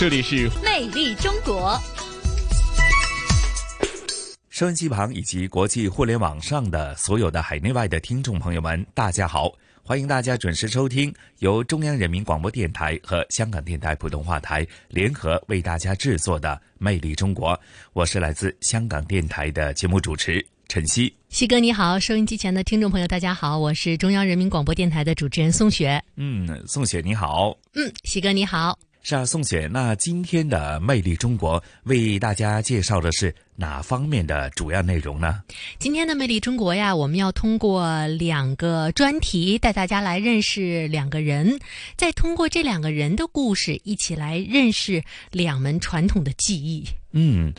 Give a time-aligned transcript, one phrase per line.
[0.00, 1.78] 这里是魅力中国。
[4.48, 9.52] 收音机旁以及国际互联网上的所有的海内外的听众朋友们，大家好！
[9.82, 17.50] 欢迎大家准时收听由中央人民广播电台和香港电台普通话台联合为大家制作的《魅力中国》。
[17.92, 21.14] 我是来自香港电台的节目主持陈曦。
[21.28, 26.02] 西哥你好，收音机前的听众朋友大家好，我是中央人民广播电台的主持人宋雪。
[26.16, 27.54] 嗯，宋雪你好。
[27.74, 28.78] 嗯，西哥你好。
[29.10, 29.68] 是啊，宋雪。
[29.72, 35.42] 那今天的《魅力中国》为大家介绍的是哪方面的主要内容呢？
[35.80, 41.58] 今天的《魅力中国》呀，我们要通过两个专题带大家来认识两个人，
[41.96, 46.84] 再通过这两个人的故事，一起来认识两门传统的技艺。
[47.10, 47.52] 嗯，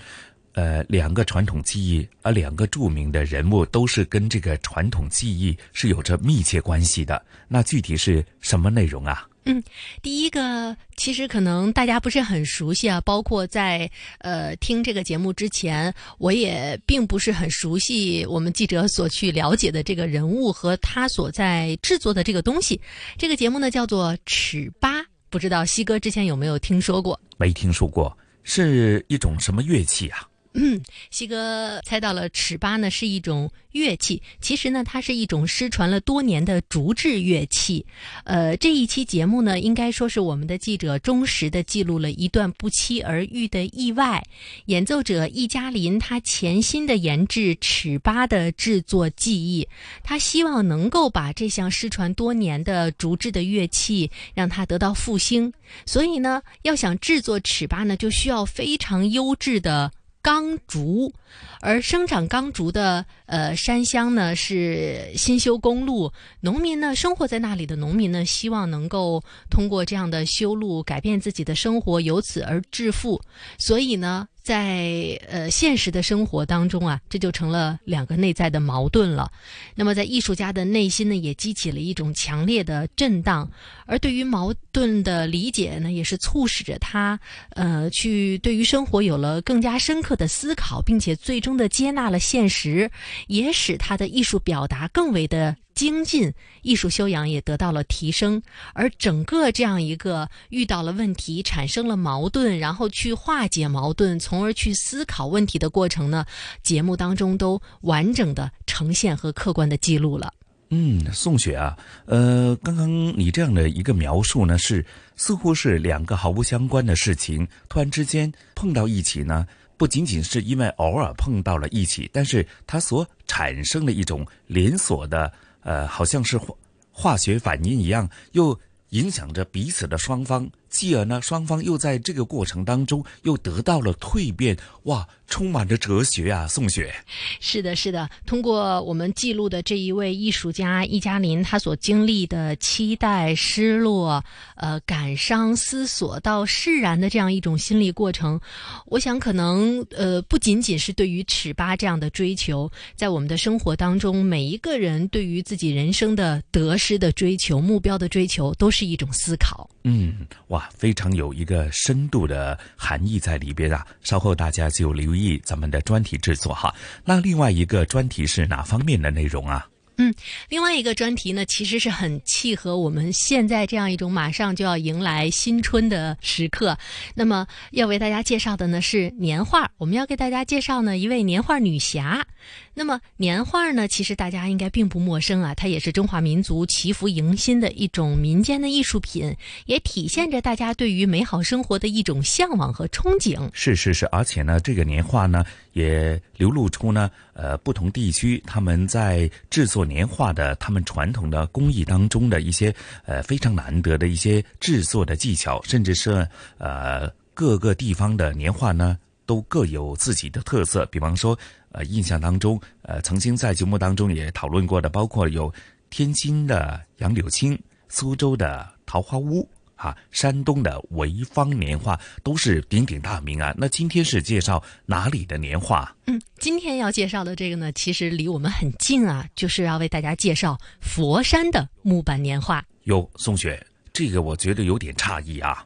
[0.53, 7.21] 呃，两个传统技艺，而两个著名的人物都是跟这个传统技艺是有着密切关系的。
[7.49, 9.27] 那具体是什么内容啊？
[9.45, 9.63] 嗯，
[10.03, 13.89] 第一个其实可能大家不是很熟悉啊，包括在
[14.19, 22.79] 呃听这个节目之前，我也并不是很熟悉我们记者所去了解的这个人物和他所在制作的这个东西。
[23.17, 27.19] 这个节目呢叫做尺八，不知道西哥之前有没有听说过？
[27.37, 30.27] 没听说过，是一种什么乐器啊？
[30.53, 34.21] 嗯， 西哥猜到了，尺八呢是一种乐器。
[34.41, 37.85] 其实呢，它是一种失传了多年的竹制乐器。
[38.25, 44.21] 呃，这一期节目呢，应该说是我们的记者忠实的记录了一段不期而遇的意外。
[44.65, 49.67] 演奏者易嘉林他潜心的研制尺八的制作技艺，
[50.03, 55.53] 他希望能够把这项失传多年的竹制的乐器让它得到复兴。
[55.85, 59.89] 所以呢，要想制作尺八呢，就需要非常优质的。
[60.21, 61.11] 钢竹，
[61.59, 66.11] 而生长钢竹的呃山乡呢是新修公路，
[66.41, 73.21] 农民呢生活在那里的农民呢希望能够通过这样的修路改变自己的生活，由此而致富，
[73.57, 74.27] 所以呢。
[74.43, 79.31] 在呃现实的生活当中啊，这就成了两个内在的矛盾了。
[79.75, 83.49] 那么在艺术家的内心呢，也激起了一种强烈的震荡。
[83.85, 87.19] 而对于矛盾的理解呢，也是促使着他
[87.51, 92.89] 呃去对于生活有了更加深刻的思考，并且最终的接纳了现实，
[93.27, 95.55] 也使他的艺术表达更为的。
[95.81, 96.31] 精进，
[96.61, 98.39] 艺术修养也得到了提升，
[98.75, 106.23] 而整个这样一个遇到了问题，产生了矛盾，然后去化解矛盾，从而去思考问题的过程呢？
[106.61, 110.31] 节目当中都完整的呈现和客观的记录了。
[110.69, 111.75] 嗯，宋雪啊，
[112.05, 112.87] 呃，刚刚
[113.17, 119.47] 你这样的一个描述呢，是似乎是两个毫不相关的事情突然之间碰到一起呢？
[119.77, 125.33] 不仅仅是因为偶尔碰到了一起，但是它所产生的一种连锁的。
[125.61, 126.55] 呃，好像是化
[126.91, 130.49] 化学反应一样，又影响着彼此的双方。
[130.71, 136.47] 继而呢，双方又在这个过程当中又得到了蜕变，哇，充满着哲学啊！
[136.47, 136.91] 宋雪，
[137.39, 138.09] 是的，是的。
[138.25, 144.23] 通过我们记录的这一位艺术家易嘉林，他所经历的期待、失落、
[144.55, 148.39] 呃感伤、思索到释然的这样一种心理过程，
[148.85, 159.69] 我想可能呃不仅仅是对于尺八这样的追求，在我们的生活当中，每一个人对于自己人生的得失的追求、目标的追求，都是一种思考。
[159.83, 163.85] 嗯，哇，非常有一个深度的含义在里边啊！
[164.01, 166.73] 稍后大家就留意咱们的专题制作哈。
[167.03, 169.67] 那另外一个专题是哪方面的内容啊？
[169.97, 170.11] 嗯，
[170.49, 176.75] 另外一个专题呢，其实是很契合我们现在这样一种马上就要迎来新春的时刻。
[177.13, 182.25] 那么要为大家介绍的呢是年画，我们要给大家介绍呢一位年画女侠。
[182.73, 189.35] 那么年画呢，其实大家应该并不陌生啊，它也是中华民族祈福迎新的一种民间的艺术品，
[189.65, 193.49] 也体现着大家对于美好生活的一种向往和憧憬。
[193.53, 202.73] 是是是，而且呢，这个年画呢，也流露出呢，呃，不同地区他们在制作年画的他们传统的工艺当中的一些
[203.05, 206.25] 呃非常难得的一些制作的技巧，甚至是
[206.57, 208.97] 呃各个地方的年画呢，
[209.31, 210.85] 都各有自己的特色。
[210.87, 211.37] 比方说。
[211.73, 215.49] 呃，印象当中，呃，曾经在节目当中也讨论过的，包括有
[215.89, 217.57] 天津的杨柳青、
[217.87, 223.55] 苏州的桃花坞，啊，山东的潍坊年画都是鼎鼎大名啊。
[223.57, 225.95] 那今天是介绍哪里的年画？
[226.07, 232.61] 嗯，今天要介绍的这个呢，其实离我们很近啊，就是要为大家介绍佛山的木板年画。
[232.83, 235.65] 哟，宋雪，这个我觉得有点诧异啊。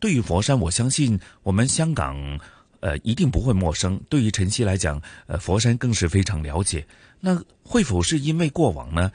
[0.00, 2.40] 对于佛山，我相信我们香港
[2.84, 3.98] 呃一定不会陌生。
[4.10, 6.86] 对于晨曦来讲，呃，佛山更是非常了解。
[7.18, 9.10] 那会否是因为过往呢？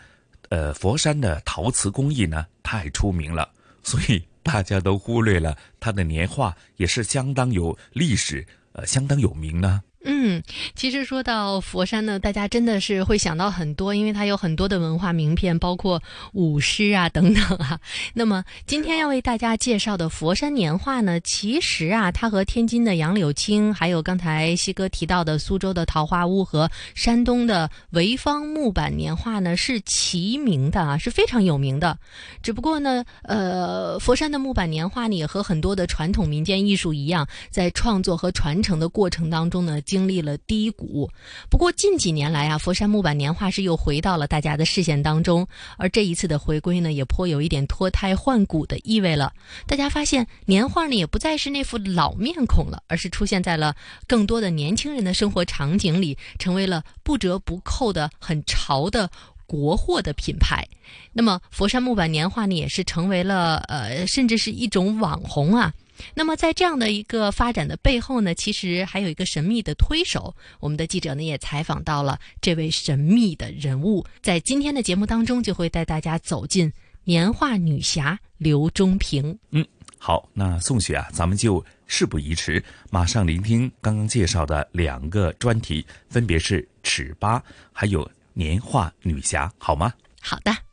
[0.50, 3.48] 呃，佛山的陶瓷工艺呢太出名了，
[3.84, 9.84] 所以大家都忽略了它的年画也是相当有历史，呃，相当有名呢。
[10.06, 10.42] 嗯，
[10.76, 16.02] 其实说到佛山呢，大家真的是会想到很多，因为它有很多的文化名片，包括
[16.32, 17.78] 舞狮啊等等啊。
[18.14, 32.00] 那么今天要为大家介绍的佛山年画呢，其实啊，它和天津的杨柳青，还有刚才西哥提到的苏州的桃花坞和山东的潍坊木板年画呢，是齐名的啊，是非常有名的。
[32.42, 39.82] 只不过呢，呃，佛山的木板年画呢，也和很多的传统民间艺术一样，在创作和传承的过程当中呢。
[39.90, 41.10] 经历了低谷，
[41.50, 45.48] 不过近几年来啊，佛山木板年画是又回到了大家的视线当中。
[45.78, 49.34] 而这一次的回归呢，也颇有一点脱胎换骨的意味了。
[49.66, 53.76] 大家发现年画呢，也不再是那副老面孔了，而是出现在了
[54.06, 59.10] 更多的年轻人的生活场景里，成为了不折不扣的很潮的
[59.48, 60.64] 国货的品牌。
[61.12, 65.74] 那么，佛山木板年画呢，也是成为了呃，甚至是一种网红啊。
[66.14, 70.36] 那么，在这样的一个发展的背后呢，其实还有一个神秘的推手。
[70.60, 76.72] 我们的记者呢也采访到了这位神秘的人物，在今天的节目当中，就会带大家走进
[77.04, 79.38] 年画女侠刘忠平。
[79.52, 79.66] 嗯，
[79.98, 87.44] 好，那宋雪啊，咱们就事不宜迟，马上聆听刚刚介绍的两个专题，分别是尺八
[87.74, 89.94] 还有年画女侠，好吗？
[90.22, 90.69] 好的。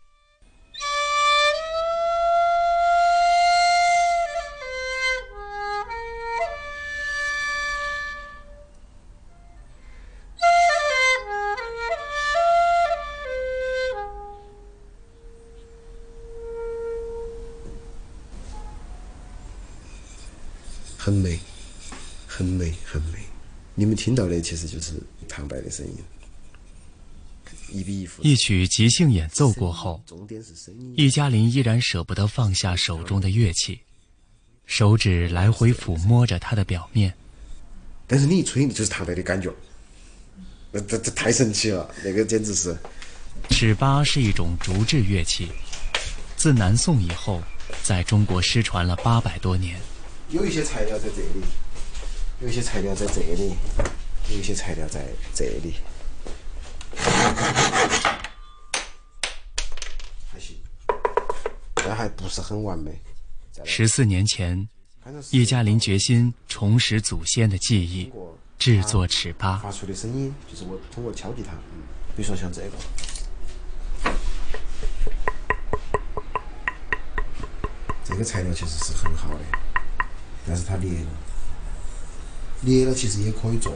[21.06, 21.38] 很美，
[22.26, 23.20] 很美，很美。
[23.76, 24.94] 你们听到的其实就是
[25.28, 25.94] 旁白的声音，
[27.70, 30.02] 一比一一曲即兴演奏过后，
[30.96, 33.78] 易嘉林依然舍不得放下手中的乐器，
[34.66, 37.14] 手指来回抚摸着它的表面。
[38.08, 39.54] 但是你一吹，就是唐白的感觉，
[40.72, 42.76] 那这这太神奇了，那个简直是。
[43.50, 45.52] 尺八是一种竹制乐器，
[46.36, 47.40] 自南宋以后，
[47.84, 49.78] 在中国失传了八百多年。
[50.28, 51.44] 有一些材料在这里，
[52.40, 53.54] 有一些材料在这里，
[54.28, 55.74] 有一些材料在这里，
[60.28, 60.56] 还行，
[61.74, 63.00] 但还不是很完美。
[63.64, 64.68] 十四年前，
[65.30, 68.12] 叶嘉林决心重拾祖先的记忆，
[68.58, 69.58] 制作尺八。
[69.58, 71.52] 发出的声音就是我通过敲击它，
[72.16, 72.72] 比如说像这个，
[78.04, 79.65] 这个材料其实是很好的。
[80.46, 81.06] 但是它裂了，
[82.62, 83.72] 裂了其实也可以做，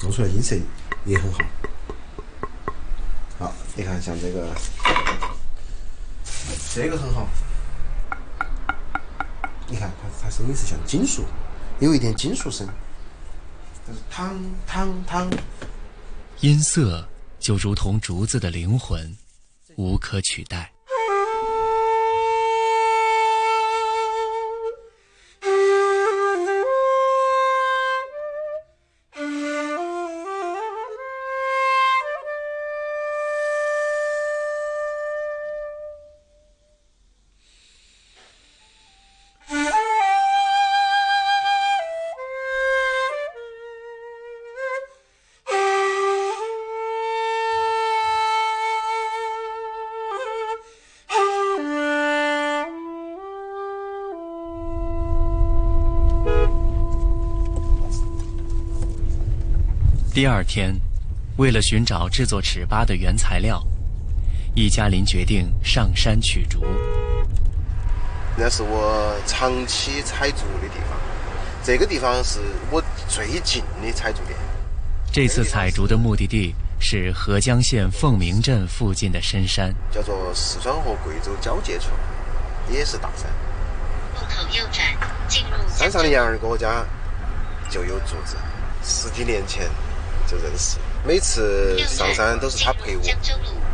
[0.00, 0.56] 做出来音色
[1.04, 1.38] 也很好。
[3.38, 4.52] 好，你看像这个，
[6.74, 7.28] 这个很好。
[9.68, 11.24] 你看它它声音是像金属，
[11.78, 12.66] 有一点金属声，
[13.86, 15.30] 但是汤汤汤，
[16.40, 17.06] 音色
[17.38, 19.16] 就如同竹子的灵魂，
[19.76, 20.72] 无可取代。
[60.18, 60.74] 第二天，
[61.36, 63.64] 为了寻找制作尺八的原材料，
[64.52, 66.66] 易家林决定上山取竹。
[68.36, 70.98] 那是我长期采竹的地方，
[71.62, 74.36] 这个地方是我最近的采竹点。
[75.12, 81.90] 这次采竹的目的地是合江县凤鸣镇附近的深山，叫做四川和贵州交界处，
[82.68, 83.30] 也是大山。
[84.16, 84.84] 路口右转，
[85.28, 86.84] 进入山上的杨二哥家
[87.70, 88.36] 就有竹子，
[88.82, 89.70] 十几年前。
[90.28, 93.02] 就认识，每次上山都是他陪我。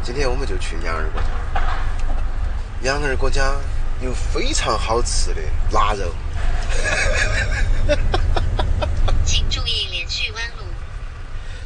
[0.03, 1.27] 今天我们就去杨二哥家。
[2.83, 3.57] 杨二哥家
[4.01, 5.43] 有非常好吃的
[5.73, 6.15] 腊肉。
[9.25, 10.65] 请注意连续弯路。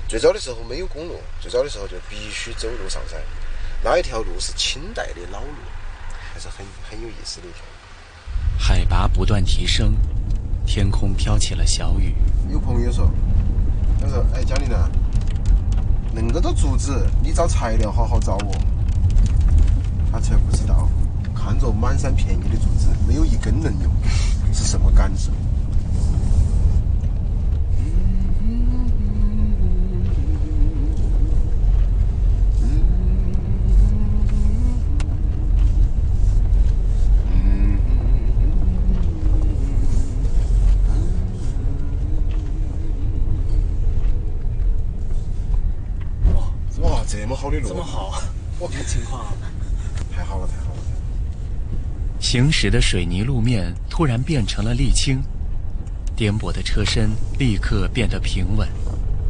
[0.09, 3.21] 最早的时候没有公路，最早的时候就必须走路上山。
[3.83, 5.53] 那一条路是清代的老路，
[6.33, 7.61] 还是很很有意思的一条。
[8.59, 9.95] 海拔不断提升，
[10.67, 12.15] 天空飘起了小雨。
[12.51, 13.11] 有朋友说
[14.01, 14.89] ：“他说，哎，江林啊，
[16.15, 18.51] 恁个多竹子，你找材料好好找哦。”
[20.11, 20.89] 他才不知道，
[21.35, 23.93] 看着满山遍野的竹子，没有一根能用，
[24.53, 25.31] 是什么感受？
[47.29, 48.23] 哇，这么好的路，这么好，
[48.59, 49.27] 我看情况。
[50.15, 50.81] 太好了，太好了！
[52.19, 55.23] 行驶的水泥路面突然变成了沥青，
[56.17, 58.67] 颠簸的车身立刻变得平稳，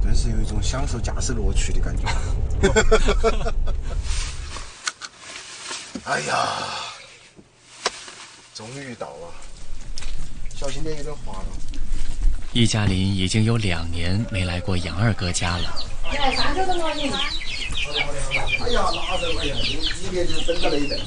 [0.00, 2.06] 顿时有一种享受驾驶乐趣的感觉。
[6.04, 6.36] 哎呀，
[8.54, 9.34] 终于到了，
[10.54, 11.46] 小心点，有点滑了。
[12.52, 15.84] 易嘉林已经有两年没来过杨二哥家了。
[18.60, 19.56] 哎呀，腊肉，哎呀，
[20.02, 21.00] 一年就等到那一顿。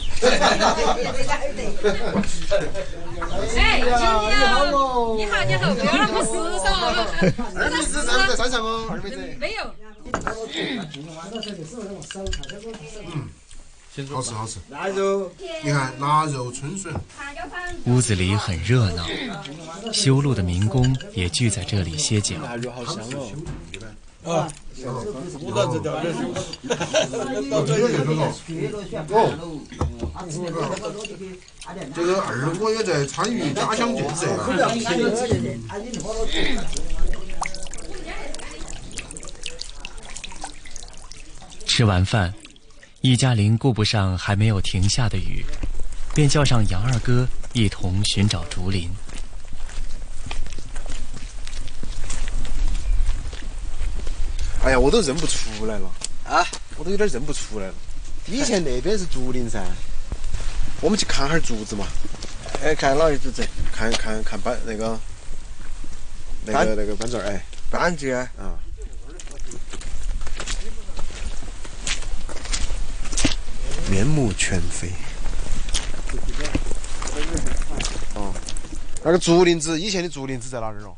[3.55, 4.45] 哎，你好，你好，
[5.15, 6.31] 你好，你好，不要那么时
[6.63, 6.65] 尚。
[7.55, 9.17] 二妹子在在山上哦，二妹子。
[9.39, 9.63] 没有。
[13.13, 14.57] 嗯，好吃好吃。
[14.69, 15.31] 腊肉，
[15.63, 16.93] 你看腊肉春笋。
[17.85, 19.05] 屋子里很热闹，
[19.93, 22.35] 修路的民工也聚在这里歇脚。
[22.43, 23.29] 腊肉好香哦。
[24.23, 24.47] 啊，
[25.39, 26.19] 我到这条这是，
[27.49, 28.31] 到这里头哦。
[31.95, 34.27] 这个二哥也在参与家乡建设。
[41.65, 42.31] 吃完饭，
[43.01, 45.43] 易嘉林顾不上还没有停下的雨，
[46.13, 48.89] 便叫上杨二哥一同寻找竹林。
[54.63, 55.91] 哎呀，我都认不出来了
[56.23, 56.45] 啊！
[56.77, 57.73] 我都有点认不出来了。
[58.27, 59.59] 以前那边是竹林噻，
[60.79, 61.87] 我们去看哈儿竹子嘛。
[62.61, 63.43] 哎，看哪一竹子？
[63.73, 64.99] 看看看班那个
[66.45, 68.29] 那个那个班竹儿哎，班竹啊。
[68.37, 68.53] 啊。
[73.89, 74.91] 面目全非。
[78.13, 78.31] 哦，
[79.03, 80.95] 那个竹林子，以前的竹林子在哪儿哦？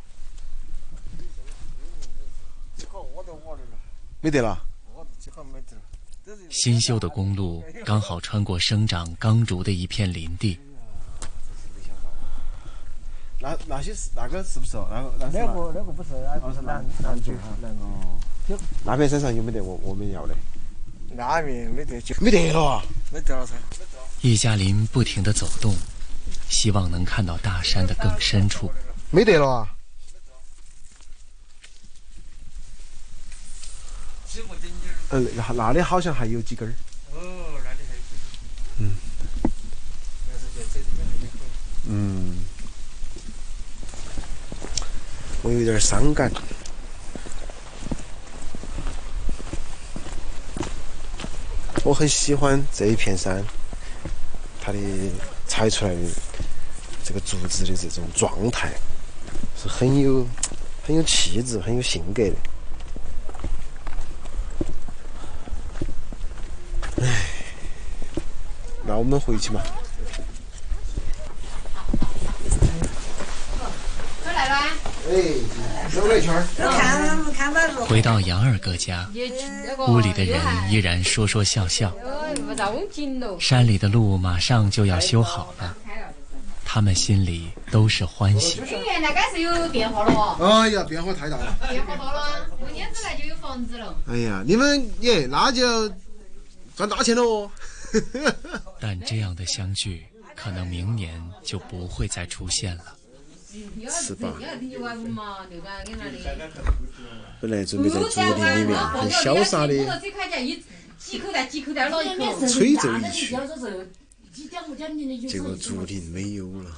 [4.23, 4.57] 没得了。
[6.49, 10.57] 新修的公路刚好穿过生长钢竹的一片林地。
[13.41, 14.77] 那那些是那个是不是？
[14.89, 16.11] 那个那那个那个不是，
[16.41, 17.49] 那是南南竹哈。
[17.81, 18.17] 哦。
[18.85, 20.33] 那边山上有没得我我们要的？
[21.09, 22.81] 那边没得就，没得了啊！
[23.11, 23.53] 没得了噻。
[24.21, 25.75] 叶嘉林不停地走动，
[26.47, 28.71] 希望能看到大山的更深处。
[29.11, 29.67] 没得了啊！
[35.09, 36.71] 呃，那那里好像还有几根儿。
[37.11, 37.19] 哦，
[37.63, 38.15] 那里还有几
[38.77, 38.87] 根。
[38.87, 38.95] 嗯。
[41.87, 42.43] 嗯。
[45.43, 46.31] 我有点伤感。
[51.83, 53.43] 我很喜欢这一片山，
[54.61, 54.79] 它的
[55.45, 55.99] 采出来的
[57.03, 58.73] 这个竹子的这种状态，
[59.61, 60.25] 是很有
[60.87, 62.35] 很有气质、很有性格的。
[67.01, 67.25] 唉，
[68.85, 69.61] 那我们回去嘛。
[74.23, 74.55] 都来了。
[75.09, 76.47] 哎，走了一圈儿。
[76.55, 77.85] 看看到路。
[77.85, 79.05] 回到杨二哥家，
[79.89, 80.39] 屋里的人
[80.71, 81.91] 依然说说笑笑。
[83.41, 85.75] 山里的路马上就要修好了，
[86.63, 88.61] 他们心里都是欢喜。
[88.61, 90.61] 跟原来该是有变化了哦。
[90.61, 91.53] 哎呀，变化太大了。
[91.69, 93.93] 变化大了，过年之来就有房子了。
[94.09, 95.91] 哎呀，你们耶，那就
[96.77, 97.51] 赚大钱了哦。
[98.79, 102.97] 但这样的相聚，可能明年就不会再出现了。
[103.89, 104.33] 是吧？
[107.39, 109.73] 本来准备在竹林里面很潇洒的
[112.47, 113.35] 吹奏一曲，
[115.27, 116.71] 结果竹林没有了。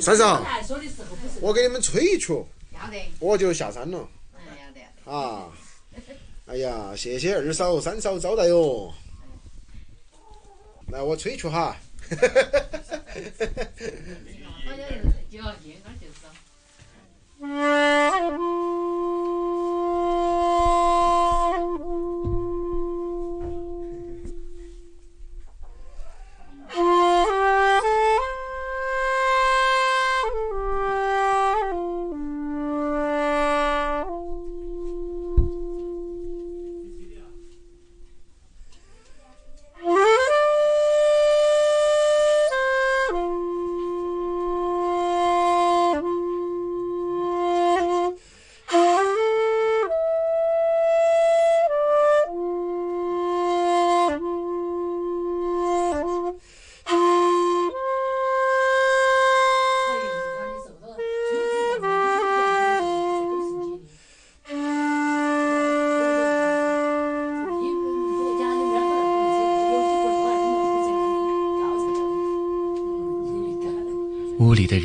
[0.00, 0.46] 三嫂，
[1.40, 2.32] 我给你们吹一曲，
[3.18, 4.08] 我就下山了。
[5.06, 5.48] 啊。
[6.46, 8.92] 哎呀，谢谢二嫂、三嫂招待哟。
[10.88, 11.76] 来，我吹去哈。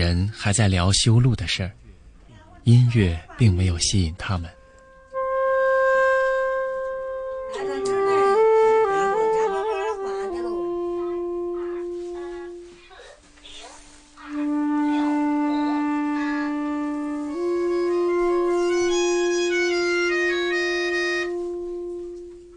[0.02, 1.72] 人还在聊修路的事儿，
[2.64, 4.50] 音乐并没有吸引他们。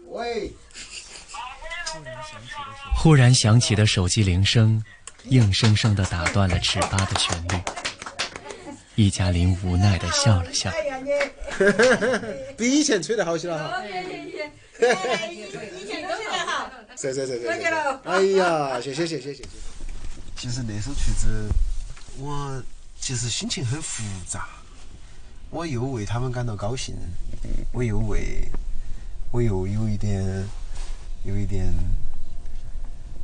[0.07, 0.51] 喂，
[2.95, 4.83] 忽然响起的手机铃声，
[5.29, 7.61] 硬生生地打断了尺八的旋律。
[8.95, 10.71] 易嘉玲无奈地笑了笑。
[12.57, 13.83] 比以前吹得好些了哈。
[13.85, 13.91] 以
[15.87, 16.69] 前都吹得好。
[16.97, 17.67] 是是是是是谢。
[18.05, 19.49] 哎呀，谢谢谢谢谢谢。
[20.37, 21.49] 其实那首曲子，
[22.17, 22.63] 我
[22.99, 24.47] 其实心情很复杂，
[25.49, 26.95] 我又为他们感到高兴，
[27.71, 28.49] 我又为，
[29.31, 30.23] 我又有一点，
[31.23, 31.73] 有一点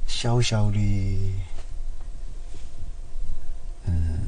[0.07, 0.77] 小小的，
[3.85, 4.19] 嗯，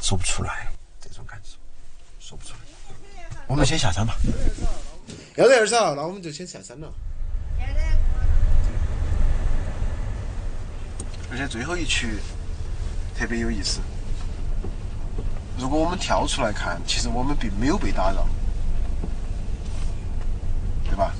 [0.00, 0.66] 说不出来
[0.98, 1.58] 这种感受，
[2.18, 2.60] 说不出来。
[3.46, 4.16] 我们先下山吧。
[5.36, 6.90] 要得二嫂，那我们就先下山了。
[11.30, 12.16] 而且最后一曲
[13.14, 13.80] 特别有意思。
[15.58, 18.26] 如果我们跳出来看，其实我们并没有被打扰，
[20.84, 21.14] 对吧？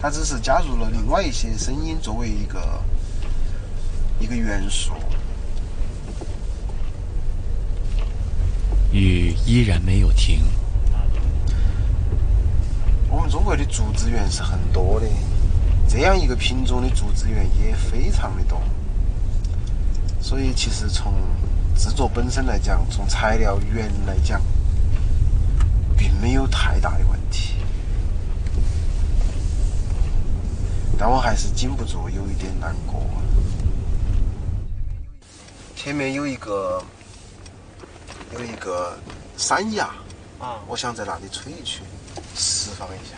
[0.00, 2.82] 它只是加入了另外一些声音作为一个
[4.18, 4.94] 一个元素。
[8.92, 10.42] 雨依然没有停。
[13.08, 15.06] 我们中国的竹子园是很多的，
[15.88, 18.60] 这样一个品种的竹子园也非常的多，
[20.20, 21.14] 所以其实从
[21.76, 24.42] 制作本身来讲，从材料源来讲，
[25.96, 27.54] 并没有太大的问题。
[30.98, 33.06] 但我还是禁不住有一点难过。
[35.76, 36.82] 前面有一个
[38.34, 38.98] 有一个
[39.36, 39.88] 山崖
[40.38, 41.84] 啊，我想在那里吹一吹。
[42.34, 43.16] 释放一下。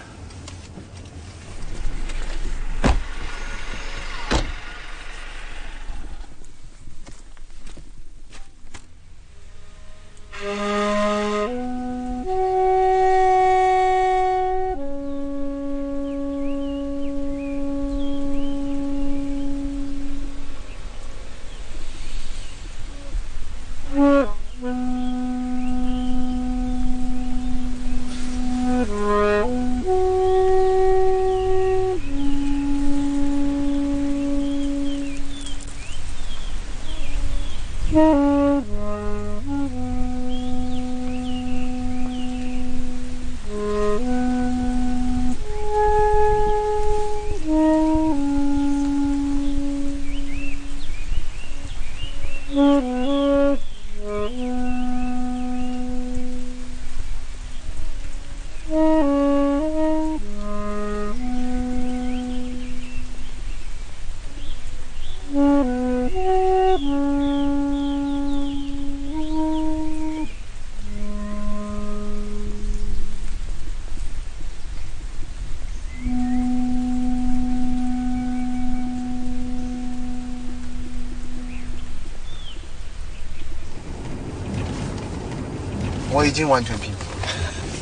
[86.29, 86.99] 已经完全平复。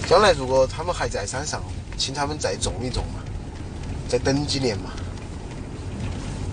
[0.08, 1.60] 将来如果他们还在山上，
[1.98, 3.18] 请他们再种一种嘛，
[4.08, 4.92] 再等几年嘛，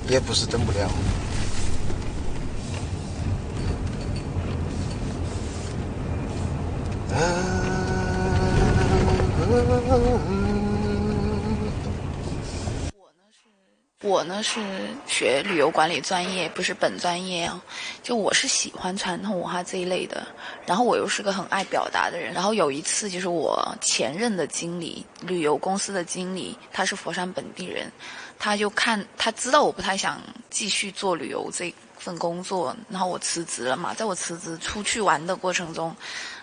[0.09, 0.89] 也不是等不了。
[14.43, 14.59] 是
[15.07, 17.63] 学旅游管理专业，不是本专业啊。
[18.03, 20.27] 就我是喜欢传统文化这一类的，
[20.65, 22.33] 然后我又是个很爱表达的人。
[22.33, 27.91] 然后有一次，就是我前任的经理，旅游公司的经理，他是佛山本地人，
[28.37, 33.93] 他就看他知道我不太想继续做旅游这份工作，然后我辞职了嘛。
[33.93, 35.95] 在我辞职出去玩的过程中，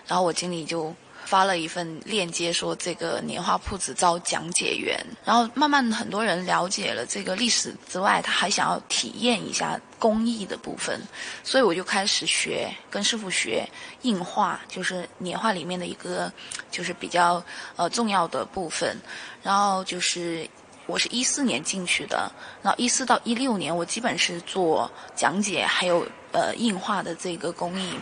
[0.07, 0.93] 然后我经理就。
[1.31, 10.99] 发了一份链接，说这个年画铺子招讲解员，然后慢慢很多人了解了这个历史之外，他还想要体验一下工艺的部分，
[11.41, 13.65] 所以我就开始学，跟师傅学
[14.01, 16.29] 印画，就是年画里面的一个，
[16.69, 17.41] 就是比较
[17.77, 18.97] 呃重要的部分。
[19.41, 20.45] 然后就是
[20.85, 22.29] 我是一四年进去的，
[22.61, 27.93] 然后一四到一六年，我基本是做讲解，还有呃印画的这个工艺。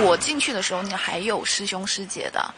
[0.00, 2.52] 我进去的时候，你，还有师兄师姐的，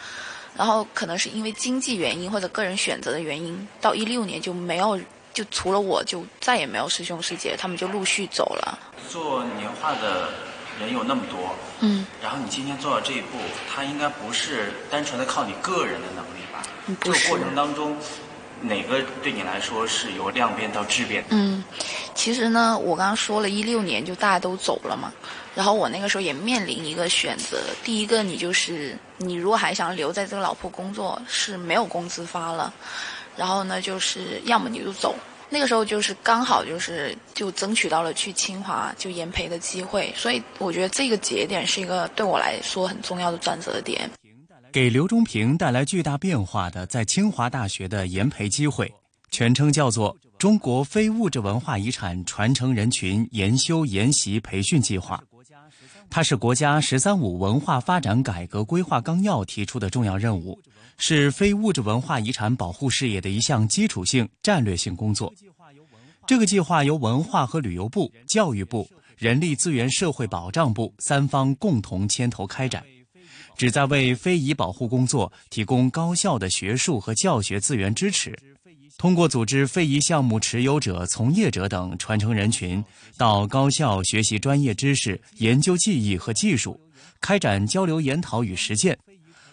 [0.56, 4.98] 然后可能是因为经济原因或者个人选择的原因，到一六年就没有，
[5.32, 8.78] 就除了我就再也没有师兄师姐，他们就陆续走了。
[9.08, 10.30] 做年画的
[10.80, 13.38] 人有那么多，嗯，然后你今天做到这一步，
[13.72, 16.62] 他应该不是单纯的靠你个人的能力吧？
[17.00, 17.20] 不是。
[17.20, 17.96] 这个过程当中，
[18.64, 21.24] 哪个对你来说是由量变到质变？
[21.28, 21.62] 嗯，
[22.14, 25.12] 其实呢，我刚刚说了一六年就大家都走了嘛。
[25.54, 32.72] 然后我那个时候也面临一个选择，第一个你就是你如果还想留在这个老铺工作是没有工资发了，
[33.36, 35.14] 然后呢就是要么你就走。
[35.50, 44.10] 那个时候就是刚好就是就争取到了去清华就研培的机会，所以我觉得这个节点是一个对我来说很重要的转折点。
[44.74, 48.92] 给刘忠平带来巨大变化的在清华大学的研培机会，
[49.30, 55.22] 全称叫做中国非物质文化遗产传承人群研修研习培训计划。
[56.10, 60.58] 它是国家“十三五”文化发展改革规划纲要提出的重要任务，
[60.98, 65.32] 是非物质文化遗产保护事业的一项基础性战略性工作。
[66.26, 72.82] 这个计划由文化和旅游部、教育部、人力资源社会保障部三方共同牵头开展，
[73.56, 78.38] 旨在为非遗保护工作提供高效的学术和教学资源支持。
[78.96, 82.82] 通过组织非遗项目持有者、从业者等传承人群
[83.16, 86.80] 到高校学习专业知识、研究技艺和技术，
[87.20, 88.96] 开展交流研讨与实践，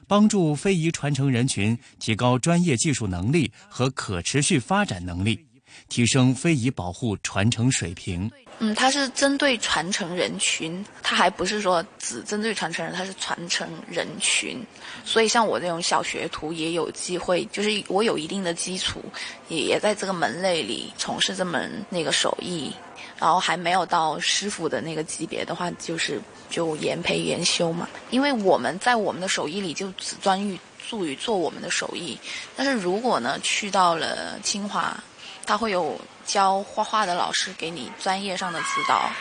[0.08, 5.44] 帮助非遗传承人群提高专业技术能力和可持续发展能力，
[5.92, 8.32] 提升非遗保护传承水平。
[8.60, 14.64] 嗯，它是针对传承人群，它还不是说只针对传承人，它是传承人群。
[15.04, 19.04] 所以像我这种小学徒也有机会，就是我有一定的基础，
[19.50, 22.72] 也也在这个门类里从事这门那个手艺，
[23.20, 27.90] 然后还没有到师傅的那个级别的话，就是就研培研修嘛。
[28.12, 30.40] 因为我们在我们的手艺里就只专
[30.88, 32.18] 注于做我们的手艺，
[32.56, 34.96] 但是如果呢去到了清华，
[35.46, 36.00] 他会有。
[36.24, 39.12] 教画画的老师给你专业上的指导，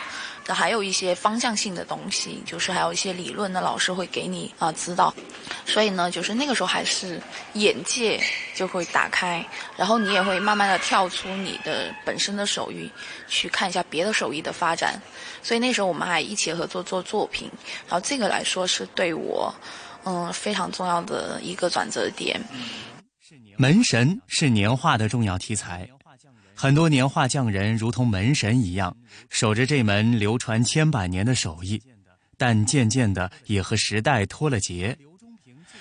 [0.53, 5.13] 还有一些方向性的东西，就是还有一些理论的老师会给你啊指导，
[5.65, 7.19] 所以呢，就是那个时候还是
[7.53, 8.21] 眼界
[8.55, 9.43] 就会打开，
[9.75, 12.89] 然后你也会慢慢的跳出你的本身的手艺，
[13.27, 15.01] 去看一下别的手艺的发展，
[15.41, 17.49] 所以那时候我们还一起合作做作品，
[17.89, 19.53] 然后这个来说是对我
[20.05, 22.39] 嗯非常重要的一个转折点。
[23.57, 25.89] 门神是年画的重要题材。
[26.61, 28.95] 很多年画匠人如同门神一样，
[29.31, 31.81] 守着这门流传千百年的手艺，
[32.37, 34.95] 但渐渐的也和时代脱了节。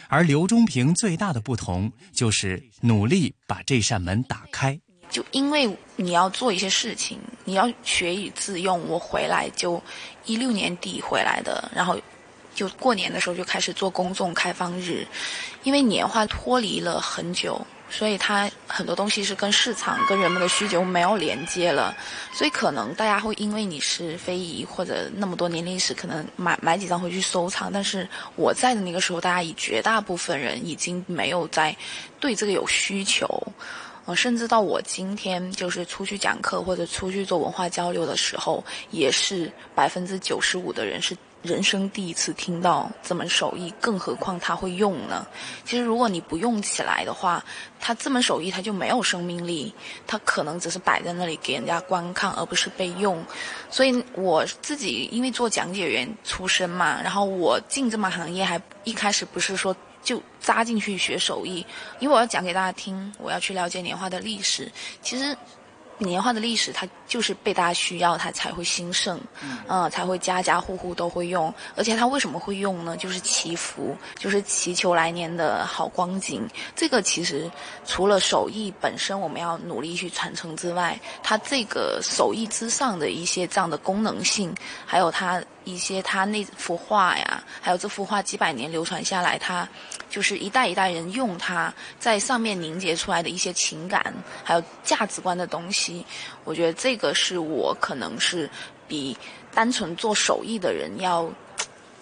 [0.08, 4.80] 而刘忠平最大的不同，就是努力把这扇门打开。
[5.10, 8.82] 就因为你要做一些事情，你要学以致用。
[8.88, 9.82] 我回来就
[10.24, 12.00] 一六年底回来的，然后
[12.54, 15.06] 就过年的时候就开始做公众开放日，
[15.62, 17.60] 因为年画脱离了很久。
[17.90, 21.94] 所以它很多东西是跟市场、跟人们的需求没有连接了，
[22.32, 27.70] 所以可能大家会因为你是非遗或者那么多年历史，可能买买几张回去收藏。
[27.72, 31.76] 但是我在的那个时候，大家以绝大部分人已经没有在
[32.18, 33.26] 对这个有需求，
[34.06, 41.16] 呃，甚至到我今天就是出去讲课或者出去做文化交流的时候，也是百分之九十五的人是。
[41.42, 45.26] 人生第一次听到这门手艺，更何况他会用呢？
[45.64, 47.42] 其实如果你不用起来的话，
[47.80, 49.74] 他这门手艺他就没有生命力，
[50.06, 53.24] 他可能只是摆在那里给人家观看，而不是被用。
[53.70, 61.64] 所以我自己因为做讲解员出身嘛，然后我进这门行业还一开始不是说就扎进去学手艺，
[62.00, 64.70] 因为我要讲给大家听，我要去了解年画的历史。
[65.00, 65.34] 其实。
[66.00, 69.20] 年画的历史，它就是被大家需要，它才会兴盛，
[69.68, 71.52] 嗯、才会家家户户都会用。
[71.76, 72.96] 而且它为什么会用呢？
[72.96, 76.48] 就是祈福，就是祈求来年的好光景。
[76.74, 77.50] 这个其实
[77.84, 84.54] 除了手艺本身我们要努力去传承之外，它这个手艺之上的一些这样的功能性，
[84.86, 89.68] 还有它一些它那幅画呀，还有这幅画几百年流传下来，它
[90.10, 94.12] 就是一代一代人用它在上面凝结出来的一些情感，
[94.44, 96.04] 还有价值观的东西。
[96.44, 98.50] 我觉得这个是我可能是
[98.86, 99.16] 比
[99.54, 101.26] 单纯做手艺的人要，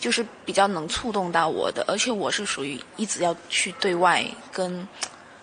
[0.01, 4.89] 就是比较能触动到我的，而且我是属于一直要去对外跟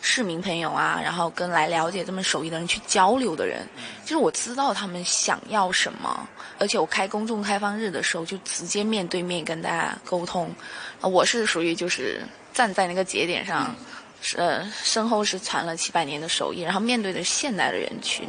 [0.01, 3.67] 市民朋友啊，然后跟来了解这门手艺的人去交流的人，
[4.03, 6.27] 就是我知道他们想要什么，
[6.59, 10.53] 而且我开公众开放日的时候就直接面对面跟大家沟通，
[11.01, 12.21] 呃我是属于就是
[12.55, 13.75] 站在那个节点上。
[14.37, 18.27] 呃，身后是传了七百年的手艺，然后面对的是现代的人群。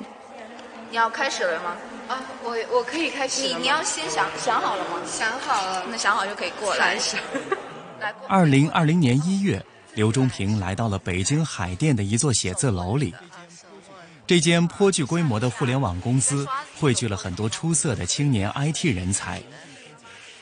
[0.90, 1.74] 你要开始了吗？
[2.06, 5.00] 啊，我我可以开始了你你要先想想好了吗？
[5.06, 6.98] 想好了，那想好就可以过来。
[6.98, 7.22] 闪闪
[7.98, 8.28] 来过。
[8.28, 13.14] 二零二零年一月，刘忠平来到了北京海淀的一座写字楼里。
[14.26, 16.46] 这间颇具规模的互联网公司
[16.78, 19.42] 汇聚了很多出色的青年 IT 人才。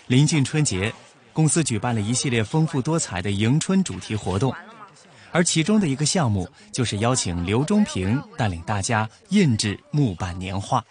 [0.08, 0.92] 临近春节，
[1.34, 4.54] 公司举办了一系列丰富多彩的迎春主题活动，
[5.32, 10.82] 而其中的一个项目就是邀请刘忠平带领大家印制木板年画。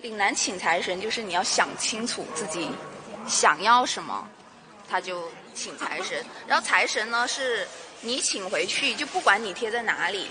[0.00, 2.68] 岭南请财神就是你要想清楚自己
[3.28, 4.26] 想要什么，
[4.90, 6.20] 他就请财神。
[6.48, 7.64] 然后财神呢是
[8.00, 10.26] 你请回去，就不管你贴在哪里，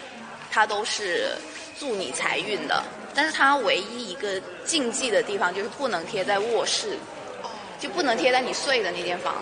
[0.52, 1.38] 他都是
[1.80, 2.84] 助你财运的。
[3.16, 6.98] 但是它唯一一个禁忌的地方就是不能贴在卧室，
[7.80, 9.36] 就不能贴在你睡的那间房。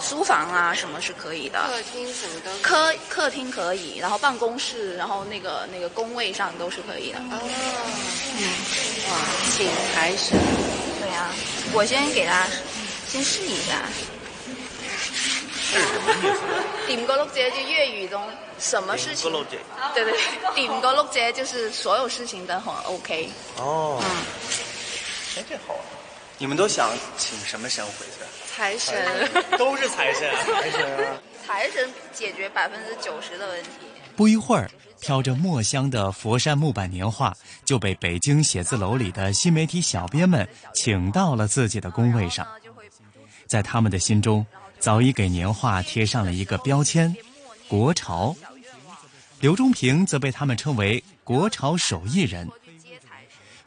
[0.00, 7.18] 书房啊什么是可以的，客厅什么都可以客客厅可以，然后办公室，然后那个那个工位上都是可以的。
[7.18, 7.40] 哦，
[8.38, 8.42] 嗯，
[9.10, 9.16] 哇，
[9.50, 10.38] 请财神，
[11.00, 11.30] 对啊，
[11.72, 12.46] 我先给他
[13.08, 13.82] 先试一下。
[15.70, 16.40] 是什么意思？
[16.86, 18.26] 顶个碌姐就粤语中
[18.58, 19.30] 什么事情？
[19.30, 20.20] 对对对，
[20.54, 23.28] 顶个碌姐就是所有事情都很 OK。
[23.58, 24.06] 哦，嗯，
[25.36, 25.97] 哎，这好啊。
[26.40, 28.22] 你们都想请什么神回去？
[28.54, 30.30] 财神，都是财神。
[30.30, 31.20] 啊，财神啊。
[31.44, 33.70] 财神解决百分之九十的问题。
[34.14, 34.70] 不一会儿，
[35.00, 42.46] 飘着墨香的佛山木板年画就被北京写字楼里的新媒体小编们请到了自己的工位上。
[43.46, 44.46] 在他们的心中，
[44.78, 47.14] 早已给年画贴上了一个标签——
[47.66, 48.36] 国潮。
[49.40, 52.48] 刘忠平则被他们称为“国潮手艺人”。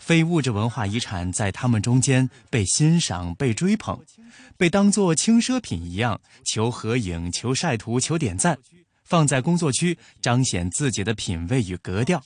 [0.02, 3.98] 非物质文化遗产在他们中间被欣赏、被追捧，
[4.58, 8.58] 被当作轻奢品一样求合影、求晒图、求点赞，
[9.06, 12.22] 放在工作区彰显自己的品味与格调。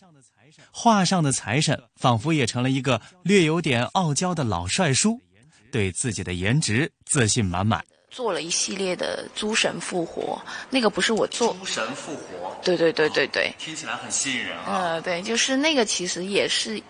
[0.72, 5.22] 画上的财神仿佛也成了一个略有点傲娇的老帅叔，
[5.70, 7.86] 对自己的颜值自信满满。
[8.10, 14.64] 做了一系列的诸神复活，那个不是我做，诸神复活，对对对对对，听起来很吸引人啊。
[14.68, 16.82] 呃，对，就是那个其实也是，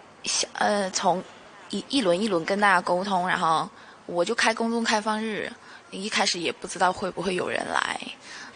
[0.54, 1.24] 呃，从
[1.70, 3.70] 一一轮一轮跟大家沟通，然后
[4.06, 5.52] 我就开公众开放日，
[5.92, 8.00] 一开始也不知道会不会有人来，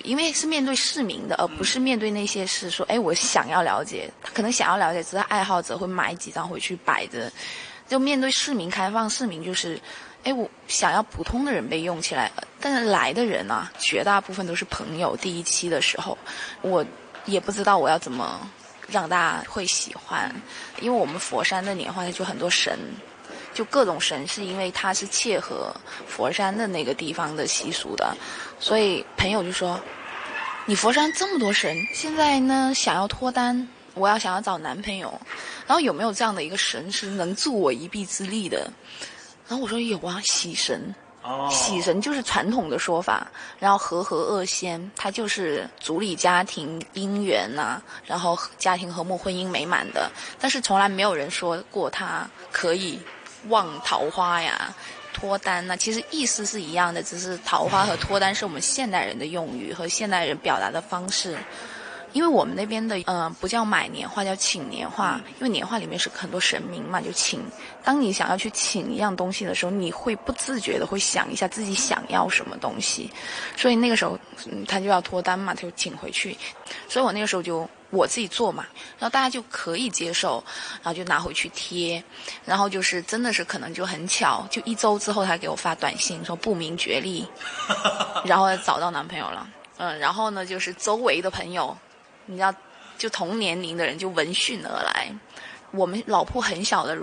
[0.03, 7.31] 因为是面对市民的，而不是面对那些是说，哎，我想要了解，他可能想要了解，只是爱好者会买几张回去摆着，
[7.87, 9.79] 就面对市民开放，市民就是。
[10.25, 12.29] 哎，我想要普通的人被用起来，
[12.59, 15.15] 但是来的人啊，绝大部分都是朋友。
[15.15, 16.17] 第一期的时候，
[16.61, 16.85] 我
[17.23, 18.37] 也不知道我要怎么
[18.91, 20.33] 让大家会喜欢，
[20.81, 22.77] 因为我们佛山的年画就很多神，
[23.53, 25.75] 就各种神，是因为它是切合
[26.07, 28.15] 佛山的那个地方的习俗的，
[28.59, 29.79] 所以朋友就说
[30.65, 35.09] ：“你佛山这么多神，现在呢想要脱单，我要想要找男朋友，
[35.67, 38.71] 然后有没有这样的一个神是能助我一臂之力的？”
[39.47, 40.93] 然后我说有啊，喜神，
[41.51, 43.27] 喜神就是传统的说法，
[43.59, 52.99] 然后和和二仙，它就是主理家庭姻缘呐、然后家庭和睦、婚姻美满的，但是从来没有人说过它可以
[53.47, 54.73] 旺桃花呀。
[55.11, 61.37] 脱单呐、其实意思是一样的，只是桃花和脱单是我们现代人的用语和现代人表达的方式。
[62.13, 67.39] 因为我们那边的呃不叫买年画，叫请年画，因为年画里面是很多神明嘛，就请。
[67.83, 73.09] 当你想要去请一样东西的时候，你会不自觉的会想一下自己想要什么东西，
[73.55, 74.17] 所以那个时候、
[74.51, 76.35] 嗯、他就要脱单嘛，他就请回去。
[76.87, 78.65] 所以我那个时候就我自己做嘛，
[78.99, 80.43] 然后大家就可以接受，
[80.83, 82.03] 然后就拿回去贴，
[82.45, 87.25] 然后就是真的是可能就很巧，就一周之后他给我发短信说不明觉厉，
[88.25, 91.75] 然后找到男朋友了，嗯，然后呢就是周围的朋友。
[92.29, 92.53] 你知道，
[92.95, 95.11] 就同年龄的人就闻讯而来，
[95.71, 96.95] 我们老铺很小的，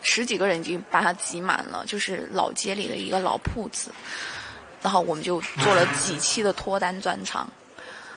[0.00, 3.92] 十几个人已经把它挤满了，就是老街里的一个老铺子。
[4.80, 7.46] 然后我们就做了几期的脱单专场，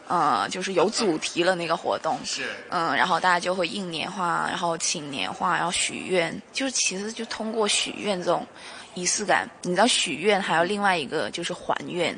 [0.07, 2.17] 呃，就是有主题了那个活动。
[2.23, 2.45] 是。
[2.69, 8.47] 嗯，然后大家就会印年画，然后请年画，然后许愿，就是其实就通过许愿这种
[8.93, 9.45] 仪式感。
[9.63, 12.17] 你知道许愿还有另外一个就是还愿。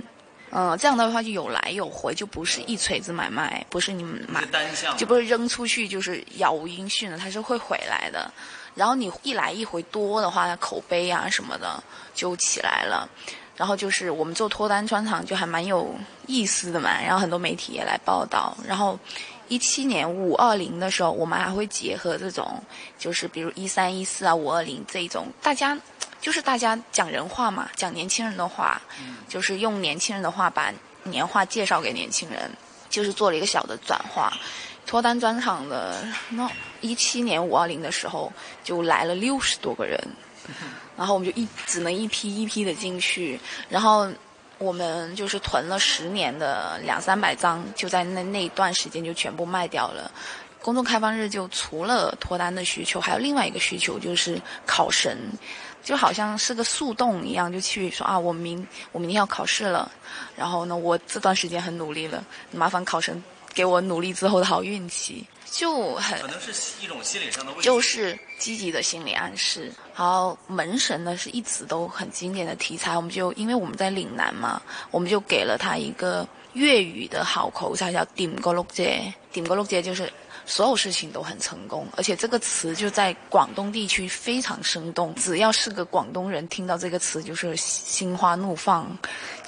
[0.51, 4.41] 嗯，这样的话就有来有回，就不是一锤子买卖，不是你们买，
[4.95, 8.31] 就不是扔出去就是杳无音讯了，它是会回来的。
[8.73, 13.09] 然后你一来一回多的话，口碑啊什么的就起来了。
[13.57, 15.93] 然后就是我们做脱单专场就还蛮有
[16.27, 18.55] 意思的嘛，然后很多媒体也来报道。
[18.67, 18.99] 然后
[19.47, 22.61] 一七年五二零的时候，我们还会结合这种，
[22.97, 25.77] 就是比如一三一四啊五二零这种，大家。
[26.25, 28.81] 就是大家讲人话嘛，讲年轻人的话，
[29.29, 32.49] 就是用年轻人的话把年画介绍给年轻人，
[32.89, 34.33] 就是做了一个小的转化。
[34.87, 36.49] 脱单专场的那
[36.81, 38.33] 一七年五二零的时候，
[38.63, 39.99] 就来了六十多个人，
[40.97, 44.09] 然后我们就一只能一批一批的进去，然后
[44.57, 50.11] 我们就是囤了十年的两三百张，就在那那一段时间就全部卖掉了。
[50.59, 55.15] 公众开放日就除了脱单的需求，还有另外一个需求就是考神。
[55.85, 59.89] 就好像是个速冻一样，就去说啊，我明我明天要考试了，
[60.35, 66.51] 然后呢，我这段时间很努力了，麻烦考生给我努力之后的好运气，就很可能是
[66.83, 69.71] 一种心理上的问题，就是积极的心理暗示。
[69.95, 80.11] 然后门神呢是一直都很经典的题材，我们就因为我们在岭南嘛，我们就给了他一个粤语的好口才叫“顶个六姐”，顶个六姐就是。
[80.47, 85.13] 所有事情都很成功，而且这个词就在广东地区非常生动。
[85.15, 88.95] 只要是个广东人听到这个词，就是心花怒放，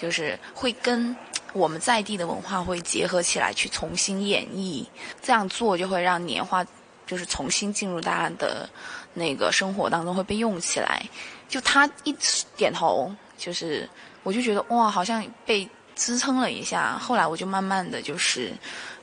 [0.01, 1.15] 就是会跟
[1.53, 4.83] 我们在地的文化会结合起来去重新演绎。
[5.21, 6.65] 这样做就会让年画
[7.05, 8.67] 就是重新进入大家的
[9.13, 11.01] 那个生活当中，会被用起来。
[11.47, 12.15] 就他一
[12.55, 13.87] 点头，就是
[14.23, 16.97] 我就觉得哇，好像被支撑了一下。
[16.97, 18.51] 后来我就慢慢的就是。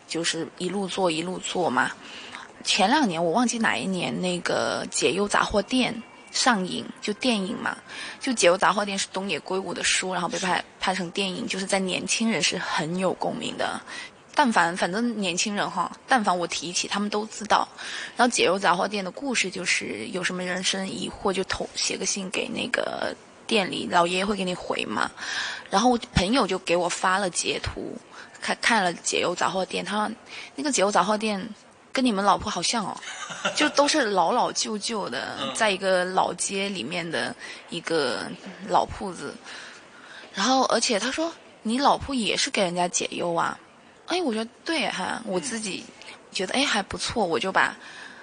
[0.06, 1.90] 就是一路做一路做嘛。
[2.62, 5.94] 前两年我忘记哪一年那个解忧杂货店
[6.32, 7.76] 上映，就电影嘛。
[8.18, 13.80] 就解忧杂货店是东野圭吾的书，然后被拍拍成电影，就是在年轻人是很有共鸣的。
[14.34, 17.68] 但凡反正年轻人哈，但凡我提起，他们都知道。
[18.16, 23.14] 然后解忧杂货店的故事就是有什么人生疑惑就投写个信给那个
[23.46, 25.10] 店里，老爷爷会给你回嘛。
[25.70, 27.96] 然后朋友就给我发了截图。
[28.44, 30.10] 看看了解忧杂货店，他
[30.54, 31.42] 那个解忧杂货店
[31.90, 32.94] 跟你们老婆好像哦，
[33.56, 37.34] 就都是老老旧旧的， 在一个老街里面的
[37.70, 38.30] 一个
[38.68, 39.34] 老铺子。
[40.34, 43.58] 然后，而且他说你老婆也是给人家解忧啊？
[44.08, 45.82] 哎，我觉得对哈，我自己
[46.30, 47.74] 觉得哎还不错，我就把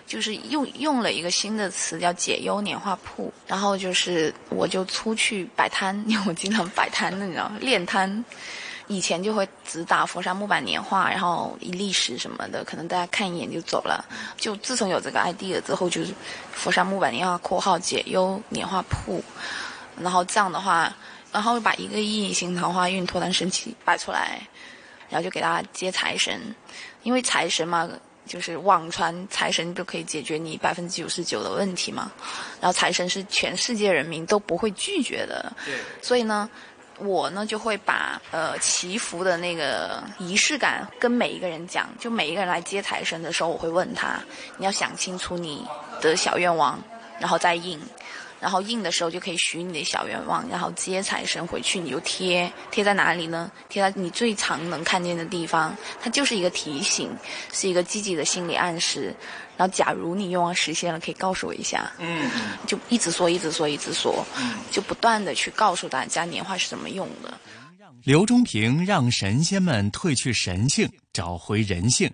[0.05, 8.23] 就是用用了一个新的词叫解忧年画铺，然后就是我就出去摆摊，因为我经常摆摊的，你知道练摊。
[8.91, 14.03] 以前就会只打佛山木板年画，然后一历史什么的，可能大家看一眼就走了。
[14.35, 16.13] 就自从有这个 idea 之后，就是
[16.51, 19.23] 佛山木板年画（括号解忧年画铺），
[19.97, 20.93] 然后这样的话，
[21.31, 24.41] 然后把一个亿行桃花运脱单神器摆出来，
[25.09, 26.53] 然后就给大家接财神，
[27.03, 27.89] 因为财神嘛，
[28.27, 32.11] 就是网传财神就可以解决你百分之九十九的问题嘛。
[32.59, 35.53] 然后财神是全世界人民都不会拒绝的，
[36.01, 36.49] 所以呢。
[37.03, 44.19] 我呢就会把呃祈福的那个仪式感跟每一个人讲，就每一个人来接财神的时候，我会问他，
[44.57, 45.65] 你要想清楚你
[46.01, 46.79] 的小愿望，
[47.19, 47.79] 然后再印。
[48.39, 53.51] 然后印的时候就可以许你的小愿望，然后接财神回去你就贴，贴在哪里呢？
[53.69, 57.15] 贴在你最常能看见的地方，它就是一个提醒，
[57.53, 59.13] 是一个积极的心理暗示。
[59.61, 61.91] 然后假如你愿望实现了，可以告诉我一下。
[61.99, 62.27] 嗯，
[62.65, 64.25] 就一直说，一直说，一直说，
[64.71, 67.31] 就不断的去告诉大家年画是怎么用的。
[68.03, 72.11] 刘忠平让神仙们褪去神性，找回人性，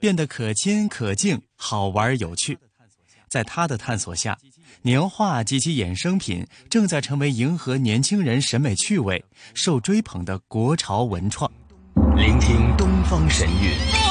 [0.00, 2.56] 变得可亲可敬，好玩有趣。
[3.28, 4.38] 在他的探索下。
[4.80, 9.22] 年画及其衍生品正在成为迎合年轻人审美趣味、
[9.52, 11.50] 受追捧的国潮文创。
[12.16, 14.07] 聆听东方神韵，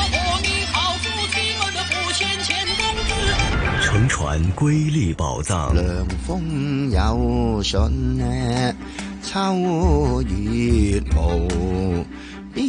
[3.98, 5.74] 乘船瑰丽宝藏。
[5.74, 7.80] 凉风有信
[8.16, 8.76] 呢，
[9.24, 12.06] 秋月无
[12.54, 12.64] 边。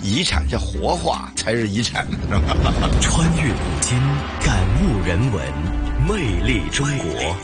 [0.00, 2.06] 遗产叫活化才是遗产，
[3.00, 3.98] 穿越古今，
[4.44, 5.42] 感悟人文。
[6.08, 7.36] 魅力中国，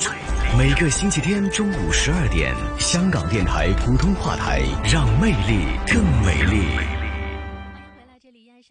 [0.56, 6.95] 每个星期天中午十二点，香港电台普通话台，让魅力更美丽。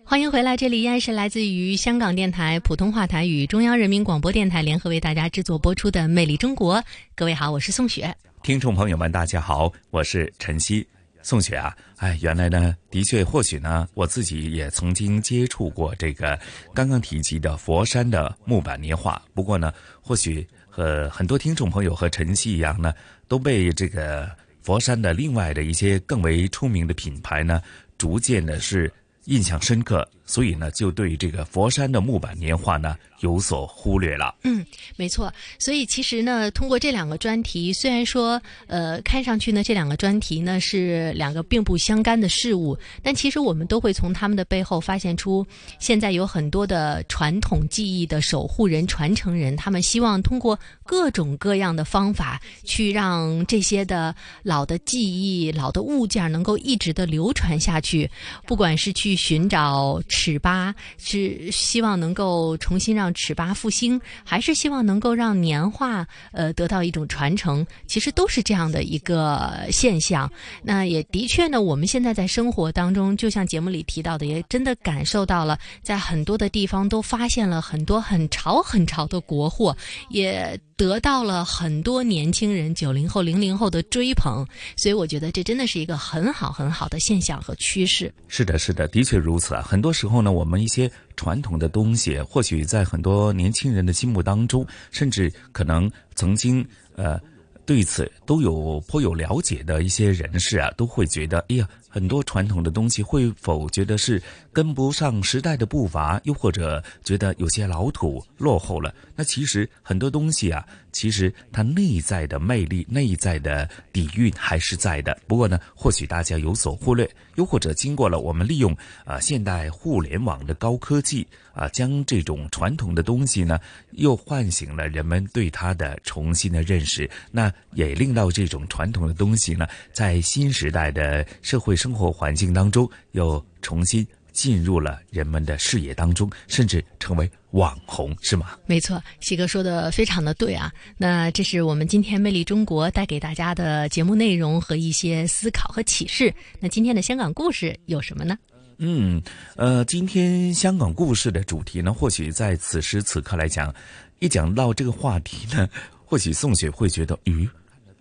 [0.07, 6.77] 欢迎回来，这里依然是来自于香港电台普通话台与中央人民广播电台联合为大家制作播出的《魅力中国》。
[7.15, 8.15] 各位好，我是宋雪。
[8.43, 10.87] 听众朋友们，大家好，我是陈曦。
[11.23, 16.39] 宋雪啊，哎，原来呢，的确，或许呢，我自己也曾经接触过这个
[16.71, 19.19] 刚刚提及的佛山的木板年画。
[19.33, 22.93] 不过呢，或许和很多听众朋友和陈曦一样呢，
[23.27, 24.29] 都被这个
[24.61, 27.59] 佛山的另外的一些更为出名的品牌呢，
[27.97, 28.93] 逐渐的是
[29.25, 30.07] 印象深刻。
[30.25, 34.33] 所以呢，就对这个佛山的木板年画呢有所忽略了。
[34.43, 34.65] 嗯，
[34.95, 35.31] 没错。
[35.59, 45.45] 所以其实呢，通过这两个专题，虽然说呃看上去呢这两个专题呢是两个并不相干的事物，但其实我们都会从他们的背后发现出，
[45.79, 58.09] 现在有很多的传统技艺的守护人、传承人，他们希望通过各种各样的方法，去让这些的老的技艺、老的物件能够一直的流传下去，
[58.47, 60.01] 不管是去寻找。
[60.17, 67.65] 尺八是希望能够重新让尺八复兴，还是希望能够让年画呃得到一种传承？
[67.85, 70.31] 其实都是这样的一个现象。
[70.63, 79.75] 那也的确呢，我们现在在生活当中，就像节目里提到的，也真的感受到了，在很多的地方都发现了很多很潮很潮的国货，
[80.09, 80.57] 也。
[80.77, 84.45] 得到了很多年轻人九零后、零零后的追捧，
[84.75, 88.13] 所以我觉得这真的是一个很好很好的现象和趋势。
[88.27, 89.61] 是的，是的，的确如此啊。
[89.61, 96.65] 很多时候呢，我们一些传统的东西，或许在很多年轻人的心目当中，甚至可能曾经
[96.95, 97.17] 呃
[97.65, 101.67] 对此都有颇有了解的一些人士啊，都会觉得，哎呀。
[101.95, 104.21] 很多传统的东西会否觉得是
[104.51, 108.93] 跟不上时代的步伐，又或者觉得有些老土落后了？
[109.15, 115.17] 那其实很多东西啊，其实它内在的魅力、内在的底蕴还是在的。
[115.25, 118.75] 不过呢，或许大家有所忽略，又或者经过了我们利用
[119.05, 121.25] 啊现代互联网的高科技
[121.55, 123.57] 啊，将这种传统的东西呢，
[123.91, 127.09] 又唤醒了人们对它的重新的认识。
[127.31, 131.73] 那也令到这种传统的东西呢，在新时代的社会。
[131.85, 138.57] 生活环境当中又重新进入了人们的视野当中，甚至成为网红，是吗？
[138.65, 140.73] 没错，喜哥说的非常的对啊。
[140.97, 146.33] 那这是我们今天《魅力中国》带给大家的节目内容和一些思考和启示。
[146.59, 148.35] 那今天的香港故事有什么呢？
[148.77, 149.21] 嗯，
[149.55, 153.73] 呃，今天香港故事的主题呢，或许在此时此刻来讲，
[154.19, 155.67] 一讲到这个话题呢，
[156.05, 157.49] 或许宋雪会觉得，咦，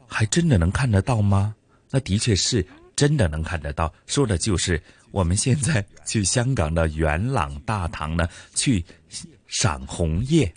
[0.07, 1.55] 还真的能看得到吗？
[1.91, 2.67] 那的确是。
[2.97, 8.85] 真的能看得到，说的就是我们现在去香港的元朗大堂呢，去
[9.49, 10.55] 赏红叶，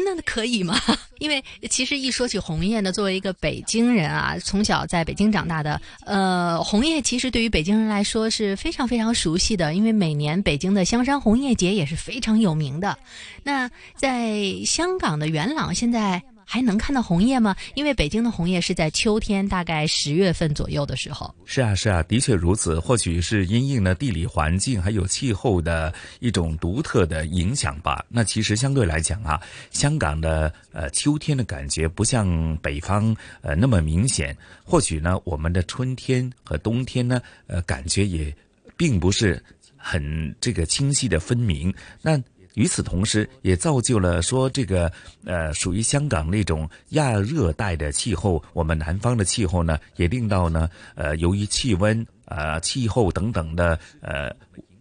[0.00, 0.74] 真的可以吗？
[1.20, 12.96] 因为其实一说起红叶呢，作为一个北京人啊，从小在北京长大的，呃，红叶其实对于北京人来说是非常非常熟悉的，因为每年北京的香山红叶节也是非常有名的。
[13.42, 16.22] 那在香港的元朗现在。
[16.44, 17.56] 还能看到红叶吗？
[17.74, 21.34] 因为北京的红叶是在秋天，大概十月份左右的时候。
[21.44, 22.78] 是啊，是啊，的确如此。
[22.78, 28.04] 或许是因应了地理环境还有气候的一种独特的影响吧。
[28.08, 29.40] 那其实相对来讲啊，
[29.70, 34.36] 香港的呃秋天的感觉不像北方呃那么明显。
[34.64, 38.34] 或许呢，我们的春天和冬天呢，呃，感觉也
[38.76, 39.42] 并不是
[39.76, 41.72] 很这个清晰的分明。
[42.00, 42.20] 那。
[42.54, 44.90] 与此同时，也造就了说这个
[45.24, 54.30] 呃，属于香港那种亚热带的气候，我们南方的气候呢，也令到呢，呃，由于气温、呃，气候等等的呃，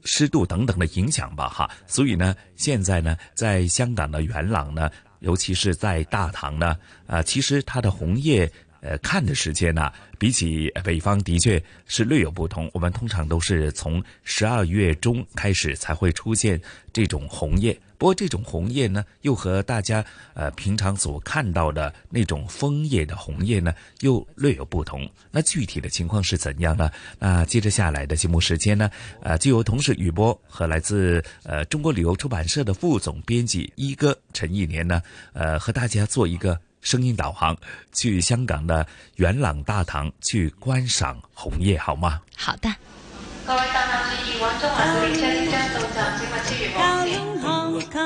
[0.03, 6.75] 湿度等等的影响吧，哈，所以呢，现在呢，在香港的元朗呢，尤其是在大堂呢，
[7.07, 8.51] 啊，其实它的红叶。
[8.83, 12.69] 呃，看的时间呢，比起北方的确是略有不同。
[12.75, 16.61] 我们通常都是从十二月中开始才会出现
[16.93, 20.05] 这种红叶，不过这种红叶呢，又和大家
[20.35, 25.09] 呃平常所看到的那种枫叶的红叶呢，又略有不同。
[25.31, 26.91] 那具体的情况是怎样呢？
[27.17, 28.91] 那接着下来的节目时间呢，
[29.23, 35.01] 呃，就由同事雨波和来自呃中国旅游出版社的副总编辑一哥陈一年呢，
[35.33, 36.61] 呃，和大家做一个。
[36.81, 37.55] 声音导航，
[37.93, 42.19] 去香港的元朗大堂去观赏红叶，好吗？
[42.35, 42.69] 好的。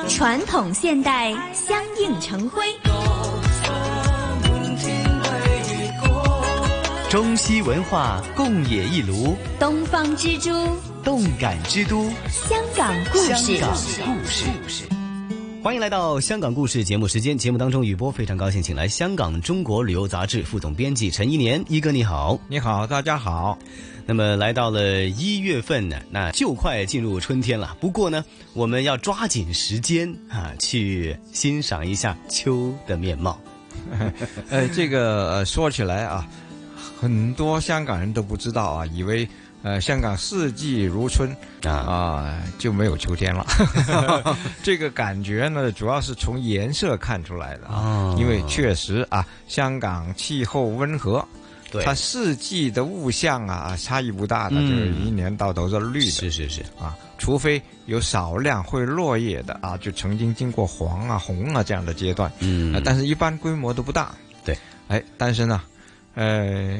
[0.08, 2.66] 传统现代相映成辉，
[7.10, 10.52] 中西文化共冶一炉，东方之珠，
[11.04, 13.58] 动感之都，香港故事。
[13.58, 14.28] 香港故
[14.68, 15.05] 事。
[15.66, 17.36] 欢迎来到香港故事节目时间。
[17.36, 23.57] 节目当中，雨波非常高兴，请来香港中国旅游杂志副总编辑陈一年一哥，你好，你好，大家好。
[24.05, 27.76] 那么来到了一月份呢，那就快进入春天了。
[27.82, 33.39] 不过呢，我们要抓紧时间啊，去欣赏一下秋的面貌。
[34.51, 36.30] 呃，这个说起来啊，
[37.01, 39.28] 很多香港人都不知道啊，以为。
[39.66, 43.43] 呃，香港四季如春啊，就没有秋天了。
[44.61, 48.16] 这个感觉呢，主要是从颜色看出来的啊。
[48.16, 51.28] 因为确实啊，香港气候温和，
[51.84, 56.11] 它四季的物象啊差异不大的，就是一年到头是绿的。
[56.11, 62.32] 是是是啊，除非有少量会落叶的啊，就曾经经过黄啊、红啊这样的阶段。
[62.38, 64.13] 嗯，但是一般规模都不大。
[64.45, 64.55] 对，
[64.89, 65.63] 哎，但是呢，
[66.13, 66.80] 呃，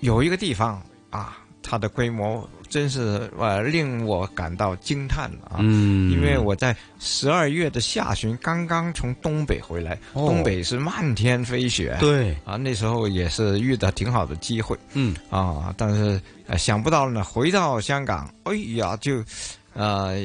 [0.00, 1.36] 有一个地方啊。
[1.62, 5.56] 它的规模真是呃令我感到惊叹了啊！
[5.58, 12.36] 嗯，因为我在十二月的下旬刚刚从东北回来，东北是漫天飞雪，对。
[12.44, 15.14] 啊，那时候也是遇到挺好的机会，嗯。
[15.30, 19.22] 啊，但是呃想不到呢，回到香港，哎呀，就
[19.74, 20.16] 呃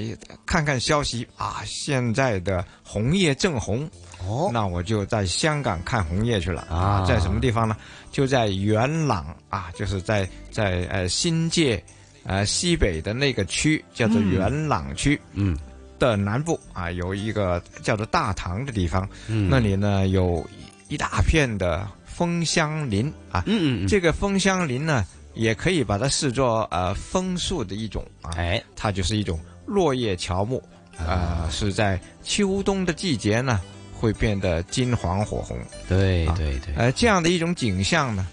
[0.45, 3.89] 看看消息啊，现在的红叶正红。
[4.27, 7.77] 哦，那我就在香港看红叶去了啊，在什么地方呢？
[8.11, 11.83] 就在元朗啊，就是在在呃新界
[12.23, 15.55] 呃西北的那个区，叫做元朗区，嗯，
[15.99, 20.43] 的南部啊，有一个叫做大塘的地方，嗯，那里呢有
[20.87, 30.63] 一大片的枫香林啊，嗯嗯，这个枫香林呢，也可以把它视作呃枫树的一种啊，哎，它就是一种落叶乔木，
[30.97, 33.61] 啊，是在秋冬的季节呢。
[33.97, 35.57] 会变得金黄火红，
[35.87, 38.27] 对对对，呃，这样的一种景象呢，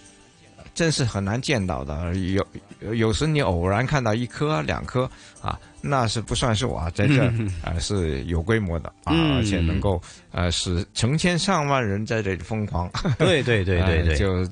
[0.74, 2.12] 真是很难见到的。
[2.16, 2.44] 有
[2.92, 5.08] 有时你偶然看到一棵两棵
[5.40, 7.24] 啊，那是不算数啊，在这
[7.62, 12.90] 啊 是有规模的啊，而且能够呃使成千上万人在这里疯狂。
[13.16, 14.44] 对对对对对，就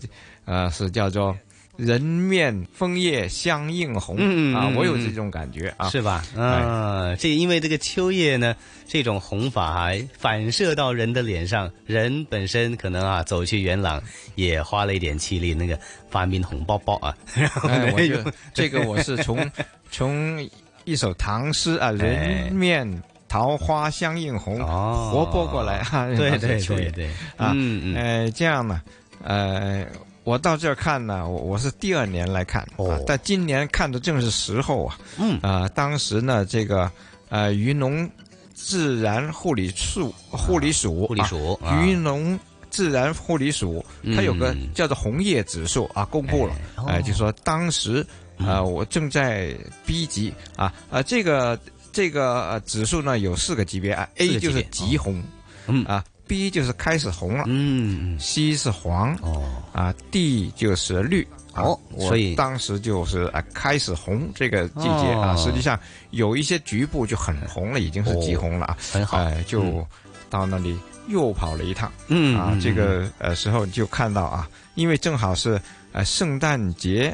[0.45, 1.37] 呃是叫做。
[1.81, 4.17] 人面枫叶相映红。
[4.55, 6.23] 啊，我有这种感觉啊，是吧？
[6.37, 8.55] 啊，这因为这个秋叶呢，
[8.87, 14.03] 这种红法还反射到人的脸上，人本身可能啊走去元朗
[14.35, 15.79] 也花了一点气力，那个
[16.11, 17.17] 发明红包包啊。
[17.67, 19.51] 哎，我就这个我是从
[19.91, 20.49] 从
[20.85, 27.07] 一首唐诗啊，“人面桃花相映红”活泼过来啊，对 对对对。
[27.37, 28.83] 啊，嗯呃，这样呢，
[29.25, 29.87] 呃。
[30.31, 34.97] 我到这儿看呢，我我是第二年来看，哦，但今年看的正是时候啊。
[35.19, 35.41] 嗯。
[35.43, 36.89] 啊，当时呢，这个
[37.31, 38.09] 呃，渔农
[38.55, 42.39] 自然护理处护理署护理署渔农
[42.71, 46.55] 自然护理署，它有个叫做红叶指数啊，公布了，
[46.87, 48.07] 哎，就说当时
[48.39, 49.53] 啊，我正在
[49.85, 51.59] B 级啊啊，这个
[51.91, 55.21] 这个指数呢有四个级别啊，A 就是极红，
[55.67, 55.85] 嗯。
[55.87, 56.05] 啊。
[56.31, 61.27] B 就是开始红了，嗯，C 是黄，哦，啊，D 就是绿，
[61.57, 65.77] 哦，所以当时就是啊开始红这个季节啊，实际上
[66.11, 69.85] 有一些局部就很红了，已经是极红了啊，很好，就
[70.29, 70.79] 到那里
[71.09, 75.61] 又跑了一趟，嗯啊，这个呃时候就看到啊，因为正好是
[75.91, 77.13] 呃圣诞节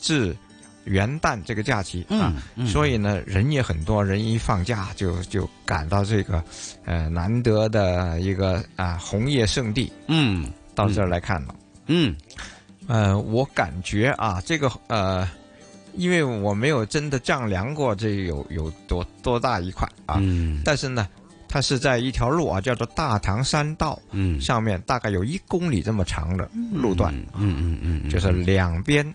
[0.00, 0.36] 至。
[0.88, 2.32] 元旦这个假期啊，
[2.66, 6.42] 所以呢，人也很多，人一放假就就赶到这个，
[6.84, 11.54] 呃，难得的一个啊红叶圣地，嗯，到这儿来看了，
[11.86, 12.16] 嗯，
[12.86, 15.28] 呃，我感觉啊，这个呃，
[15.94, 21.06] 因为我没有真的丈量过这有有多多大一块啊，嗯，但是呢，
[21.48, 29.14] 它是在一条路啊，叫做大唐山道，嗯，上面大概有一公里这么长的路段，嗯嗯嗯，就是两边。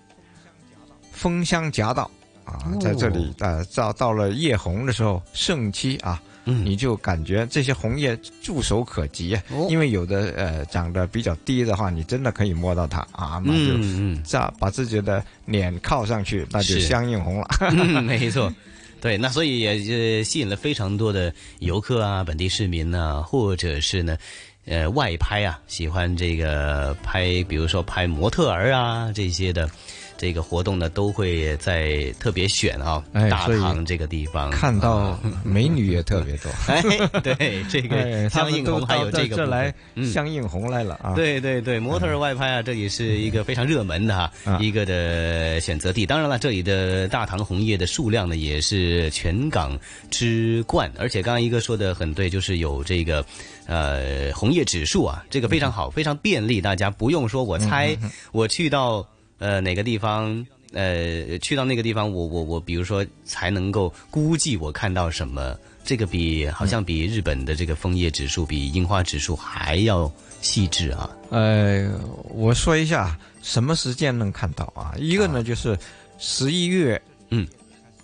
[1.13, 2.09] 枫香夹道
[2.43, 13.77] 啊，在这里呃，到到了叶红的时候，盛期啊，你就感觉这些红叶触手可及啊，因为有的呃长得比较低的话，你真的可以摸到它啊，那就
[14.25, 17.47] 这样把自己的脸靠上去，那就相应红了。
[18.03, 18.53] 没错，
[18.99, 24.17] 对，那所以也吸引了非常多的游客啊，本地市民呢，或者是呢，
[24.65, 29.69] 呃，外拍啊，喜欢这个拍，比如说拍模特儿啊这些的。
[30.17, 36.51] 这个活动呢，都会在特别选啊，大唐这个地方看到美女也特别多。
[36.67, 36.81] 哎，
[37.21, 39.73] 对，这个相映红还有这个这来
[40.13, 41.13] 相映红来了啊！
[41.13, 46.05] 对对对，模特外拍啊，这里是一个非常热门的哈一个的选择地。
[46.05, 49.77] 当然了，这里的大唐红叶的数量呢，也是全港
[50.09, 50.89] 之冠。
[50.97, 53.25] 而且刚刚一哥说的很对，就是有这个
[53.65, 57.97] 呃红叶指数啊，这个非常好，非常便利，大家不用说我猜，
[58.31, 59.05] 我去到。
[59.43, 60.45] 呃，哪个地方？
[60.71, 71.09] 呃，去到那个地方，我我我，比如说才能够估计我看到什么这个比好像比日本的这个枫叶指数比樱花指数还要细致啊。
[71.29, 71.91] 呃，
[72.29, 74.95] 我说一下什么时间能看到啊？
[74.97, 75.77] 一个呢就是
[76.17, 77.45] 十一月，嗯，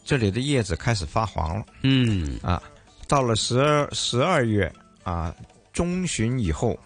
[0.04, 2.62] 这里的叶子开始发黄了，嗯啊，
[3.08, 4.70] 到了十二十二月
[5.04, 5.34] 啊
[5.72, 6.78] 中旬以后，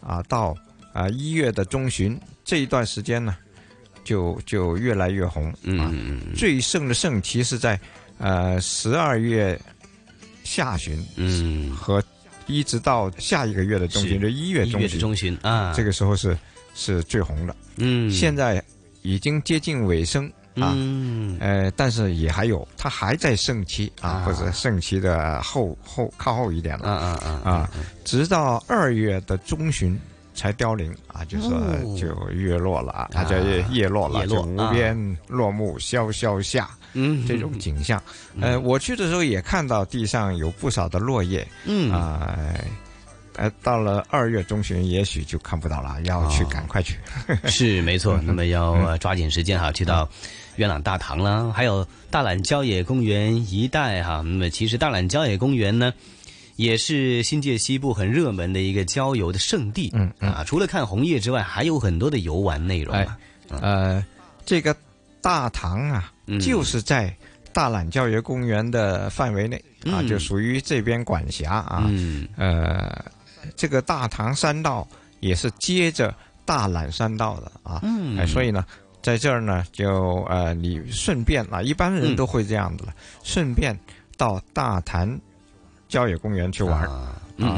[0.00, 0.54] 啊到
[0.92, 3.36] 啊一月的中旬这一段时间呢，
[4.08, 5.92] 就就越来越红，啊，
[6.34, 7.78] 最盛的盛期是在
[8.16, 9.60] 呃十二月
[10.44, 12.02] 下旬，嗯，和
[12.46, 15.74] 一直到下一个月的中旬，就一月中旬，中旬啊。
[15.76, 16.34] 这个时候是
[16.74, 18.10] 是最红的，嗯。
[18.10, 18.64] 现在
[19.02, 21.36] 已经接近尾声啊，嗯。
[21.38, 24.24] 呃，但是也还有，它还在盛期啊，啊。
[24.24, 27.70] 或者盛期的后后靠后一点了，啊啊啊啊，
[28.06, 30.00] 直到二月的中旬
[30.38, 38.00] 才凋零啊，就说哦就月落了啊，它叫叶叶落了，就无边落木萧萧下，嗯这种景象。
[38.40, 42.54] 呃，我去的时候也看到地上有不少的落叶，嗯啊。
[43.34, 46.98] 呃，到了二月中旬，也许就看不到了，要去赶快去。
[47.44, 50.08] 是没错，那么要抓紧时间哈，去到
[50.56, 54.22] 元朗大堂啦，还有大榄郊野公园一带哈。
[54.24, 55.94] 那么其实大榄郊野公园呢，
[56.58, 59.92] 也是新界西部很热门的一个郊游的圣地。
[59.94, 62.92] 嗯嗯啊，除了看红叶之外，还有很多的游玩内容。
[63.48, 64.04] 呃，
[64.44, 64.74] 这个
[65.22, 67.14] 大唐啊，嗯就是在
[67.52, 71.84] 大榄郊野公园的范围内啊，嗯就属于这边管辖啊。
[71.86, 73.04] 嗯呃，
[73.54, 74.86] 这个大唐山道
[75.20, 76.12] 也是接着
[76.44, 77.78] 大榄山道的啊。
[77.84, 78.66] 嗯哎所以呢，
[79.00, 82.92] 在这儿呢，就呃，你顺便啊，一般人嗯都会这样子了，
[83.22, 83.78] 顺便
[84.16, 85.08] 到大潭
[85.88, 86.82] 郊野公园去玩。
[86.88, 87.14] 啊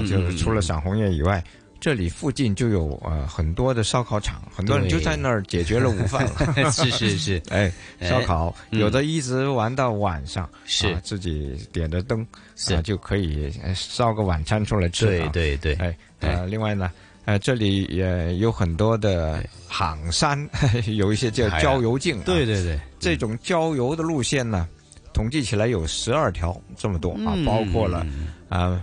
[0.08, 1.42] 就是除了赏红叶以外。
[1.82, 6.52] 这里附近就有呃很多的烧烤场，很多人就在那儿解决了午饭了。
[6.70, 7.42] 是是是。
[7.48, 8.78] 哎，哎烧烤嗯。
[8.80, 10.92] 有的一直玩到晚上，是。
[10.92, 12.74] 啊自己点着灯是。
[12.74, 15.06] 啊就可以呃烧个晚餐出来吃。
[15.06, 15.30] 对啊。
[15.32, 16.90] 对对，哎呃，另外呢，
[17.24, 20.46] 呃这里也有很多的行山，
[20.98, 22.24] 有一些叫郊游径啊。
[22.26, 24.68] 对对对，这种郊游的路线呢，
[25.12, 28.06] 统计起来有十二条这么多啊，嗯包括了
[28.48, 28.82] 啊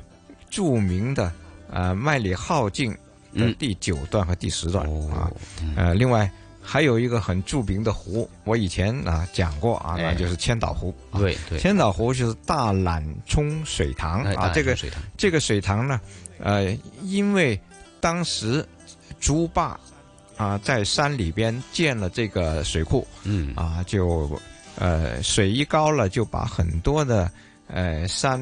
[0.50, 1.32] 著名的
[1.72, 2.98] 啊麦里浩径的
[3.46, 3.56] 嗯。
[3.60, 5.32] 第九段和第十段哦啊，
[5.76, 6.30] 呃，另外
[6.62, 10.94] 还有一个很著名的湖，我以前啊讲过啊，那哎就是千岛湖。
[11.12, 11.58] 啊对对。
[11.58, 15.02] 千岛湖就是大榄冲水塘哎，啊这个水塘。
[15.16, 16.02] 这个水塘呢，
[16.40, 17.60] 呃，因为
[18.02, 18.66] 当时
[19.20, 19.80] 朱坝
[20.36, 23.54] 啊在山里边建了这个水库，嗯。
[23.56, 24.30] 啊，就
[24.78, 27.30] 呃水一高了，就把很多的
[27.68, 28.40] 呃山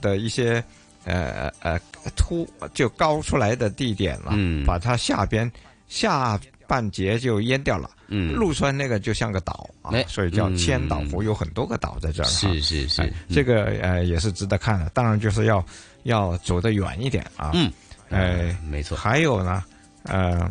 [0.00, 0.62] 的一些
[1.04, 1.78] 呃呃
[2.16, 4.64] 凸就高出来的地点了，嗯。
[4.64, 5.50] 把它下边
[5.88, 7.90] 下半截就淹掉了。
[8.08, 8.32] 嗯。
[8.32, 12.26] 陆川那个就像个岛啊哎，所以叫嗯千岛湖，有很多个岛在这儿。
[12.26, 13.02] 是是是。
[13.02, 14.88] 哎，这个呃也是值得看的。
[14.90, 15.64] 当然就是要
[16.04, 17.50] 要走得远一点啊。
[17.54, 17.70] 嗯，
[18.10, 19.62] 哎，没错，还有呢，
[20.04, 20.50] 呃，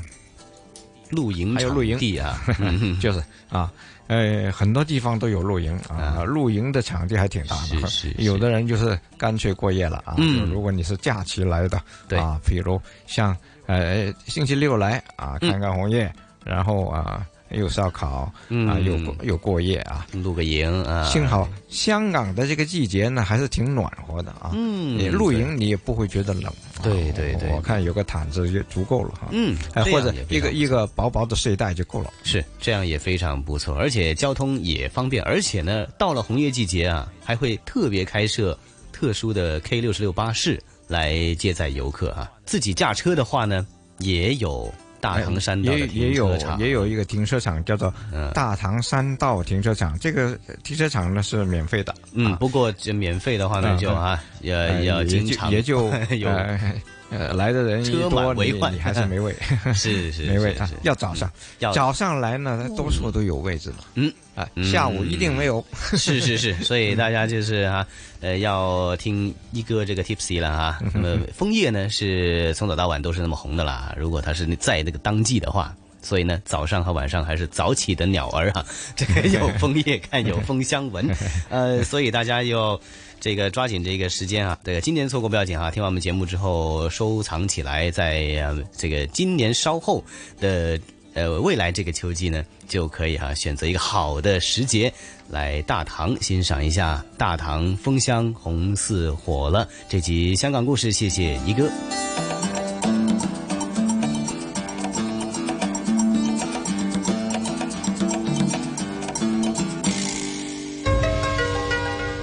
[1.09, 1.97] 露营还有露营。
[1.97, 2.99] 地啊， 嗯。
[2.99, 3.71] 就是啊，
[4.13, 7.87] 呃，很多地方都有露营啊，露营的场地还挺大的。
[7.87, 10.15] 是是有的人就是干脆过夜了啊。
[10.17, 13.35] 嗯就如果你是假期来的，对啊，比如像
[13.65, 16.13] 呃星期六来啊，嗯看看红叶，
[16.45, 20.05] 然后啊有烧烤嗯啊，有过有过夜啊。
[20.13, 24.51] 露个营啊，幸好香港的这个季节呢，还是挺暖和的啊。
[24.53, 26.51] 嗯你露营你也不会觉得冷。
[26.81, 29.27] 对对对我看有个毯子就足够了哈。
[29.31, 32.11] 嗯哎，这或者一个一个薄薄的睡袋就够了。
[32.23, 38.57] 是这样也非常不错，而且交通也方便，而且呢，到了红叶季节啊，还会特别开设
[38.91, 42.31] 特殊的 K 六十六巴士来接载游客啊。
[42.45, 43.65] 自己驾车的话呢，
[43.99, 44.71] 也有
[45.03, 48.31] 大唐山也也有也有一个停车场叫做嗯。
[48.33, 51.93] 大唐山道停车场，这个停车场呢是免费的。
[52.13, 56.29] 嗯，不过这免费的话呢，嗯就啊，要呃要经常也就 有
[57.13, 59.35] 呃呃来的人一车满为患你还是没位，
[59.73, 60.55] 是是没位。
[60.81, 63.85] 要早上，要早上来呢，多数都有位置了。
[63.95, 65.63] 嗯啊，下午一定没有。
[65.95, 67.85] 是是是，所以大家就是哈、
[68.21, 70.79] 呃，要听一哥这个 tipsy 了啊。
[70.93, 73.93] 那么枫叶呢是从早到晚都是那么红的啦。
[73.97, 78.63] 如果它是在那个当季的话，所以呢早上和晚上还是早起的鸟儿哈、
[78.95, 81.09] 这个有枫叶看，有枫香闻。
[81.49, 82.79] 呃，所以大家要
[83.19, 84.59] 这个抓紧这个时间啊。
[84.63, 90.03] 这个，今年错过不要紧啊，听完我们节目之后收藏起来，在呃这个今年稍后
[90.39, 90.79] 的。
[91.15, 94.91] 呃，未来这个秋季呢，就可以哈、选择一个好的时节
[95.29, 99.69] 来大唐欣赏一下大唐风香红似火了。
[99.87, 101.69] 这集香港故事，谢谢一哥。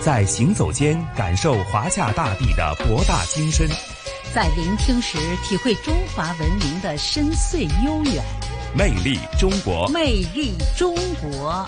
[0.03, 3.69] 在行走间感受华夏大地的博大精深，
[4.35, 8.25] 在聆听时体会中华文明的深邃悠远。
[8.75, 11.67] 魅力中国，魅力中国。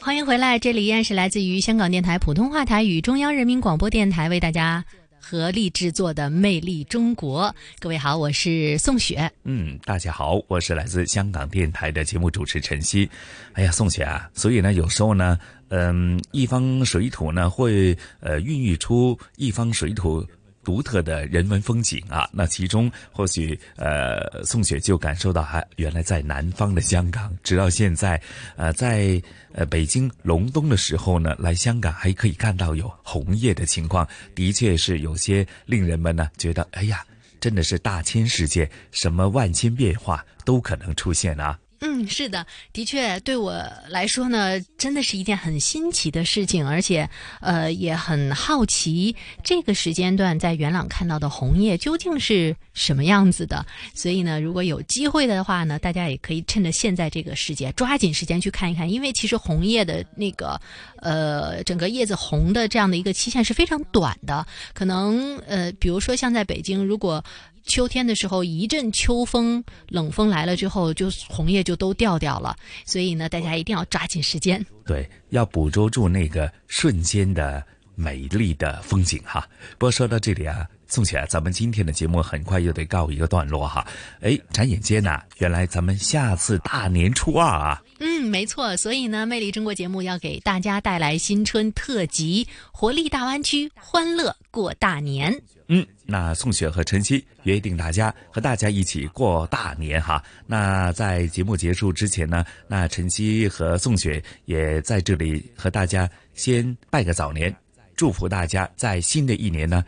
[0.00, 4.82] 欢迎回来，这里依然是来自于香港电台普通话台与中央人民广播电台为大家。
[5.28, 7.48] 合力制作的《魅力中国》，
[7.80, 9.28] 各位好，我是宋雪。
[9.42, 13.10] 嗯，大家好，我是来自香港电台的节目主持陈曦。
[13.54, 15.36] 哎呀，宋雪啊，所以呢，有时候呢，
[15.70, 20.24] 嗯，一方水土呢，会呃孕育出一方水土。
[20.66, 28.20] 独特的人文风景啊，那其中或许呃，宋雪就感受到，还原来在南方的香港，直到现在，
[28.56, 34.04] 呃，在呃北京隆冬的时候呢，来香港还可以看到有红叶的情况，
[34.34, 37.04] 的确是有些令人们呢觉得，哎呀，
[37.38, 41.56] 真的是大千世界，什么万千变化都可能出现啊。
[41.80, 43.52] 嗯，是的，的确，对我
[43.88, 47.08] 来说呢，真的是一件很新奇的事情，而且，
[47.40, 49.14] 呃，也很好奇
[49.44, 53.64] 这个时间段在元朗看到的红叶究竟是什么样子的。
[53.94, 60.58] 所以呢，如果有机会的话呢，大家也可以趁着现在这个时节，抓紧时间去看一看，因为其实红叶的那个，
[61.02, 67.22] 呃，整个叶子红的这样的一个期限是非常短的，可能，呃，比如说像在北京，如果。
[67.66, 72.56] 秋天的时候，一阵秋风，冷风来了之后，就红叶就都掉掉了。
[72.84, 74.64] 所以呢，大家一定要抓紧时间。
[74.86, 77.62] 对，要捕捉住那个瞬间的
[77.94, 79.46] 美丽的风景哈。
[79.78, 83.86] 不过说到这里啊，宋雪，咱们今天的节目很快又得告一个段落哈。
[84.20, 87.82] 哎，眨眼间呐，原来咱们下次大年初二啊。
[87.98, 88.76] 嗯，没错。
[88.76, 95.36] 所以呢，《魅力中国》节目要给大家带来新春特辑，活力大湾区，欢乐过大年。
[95.68, 100.22] 嗯，那宋雪和晨曦约定大家和大家一起过大年哈。
[100.46, 107.52] 那在节目结束之前呢，那晨曦和宋雪也在这里和大家先拜个早年，
[107.96, 109.84] 祝福大家在新的一年呢，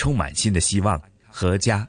[0.00, 0.98] 充满新的希望，
[1.30, 1.78] 阖家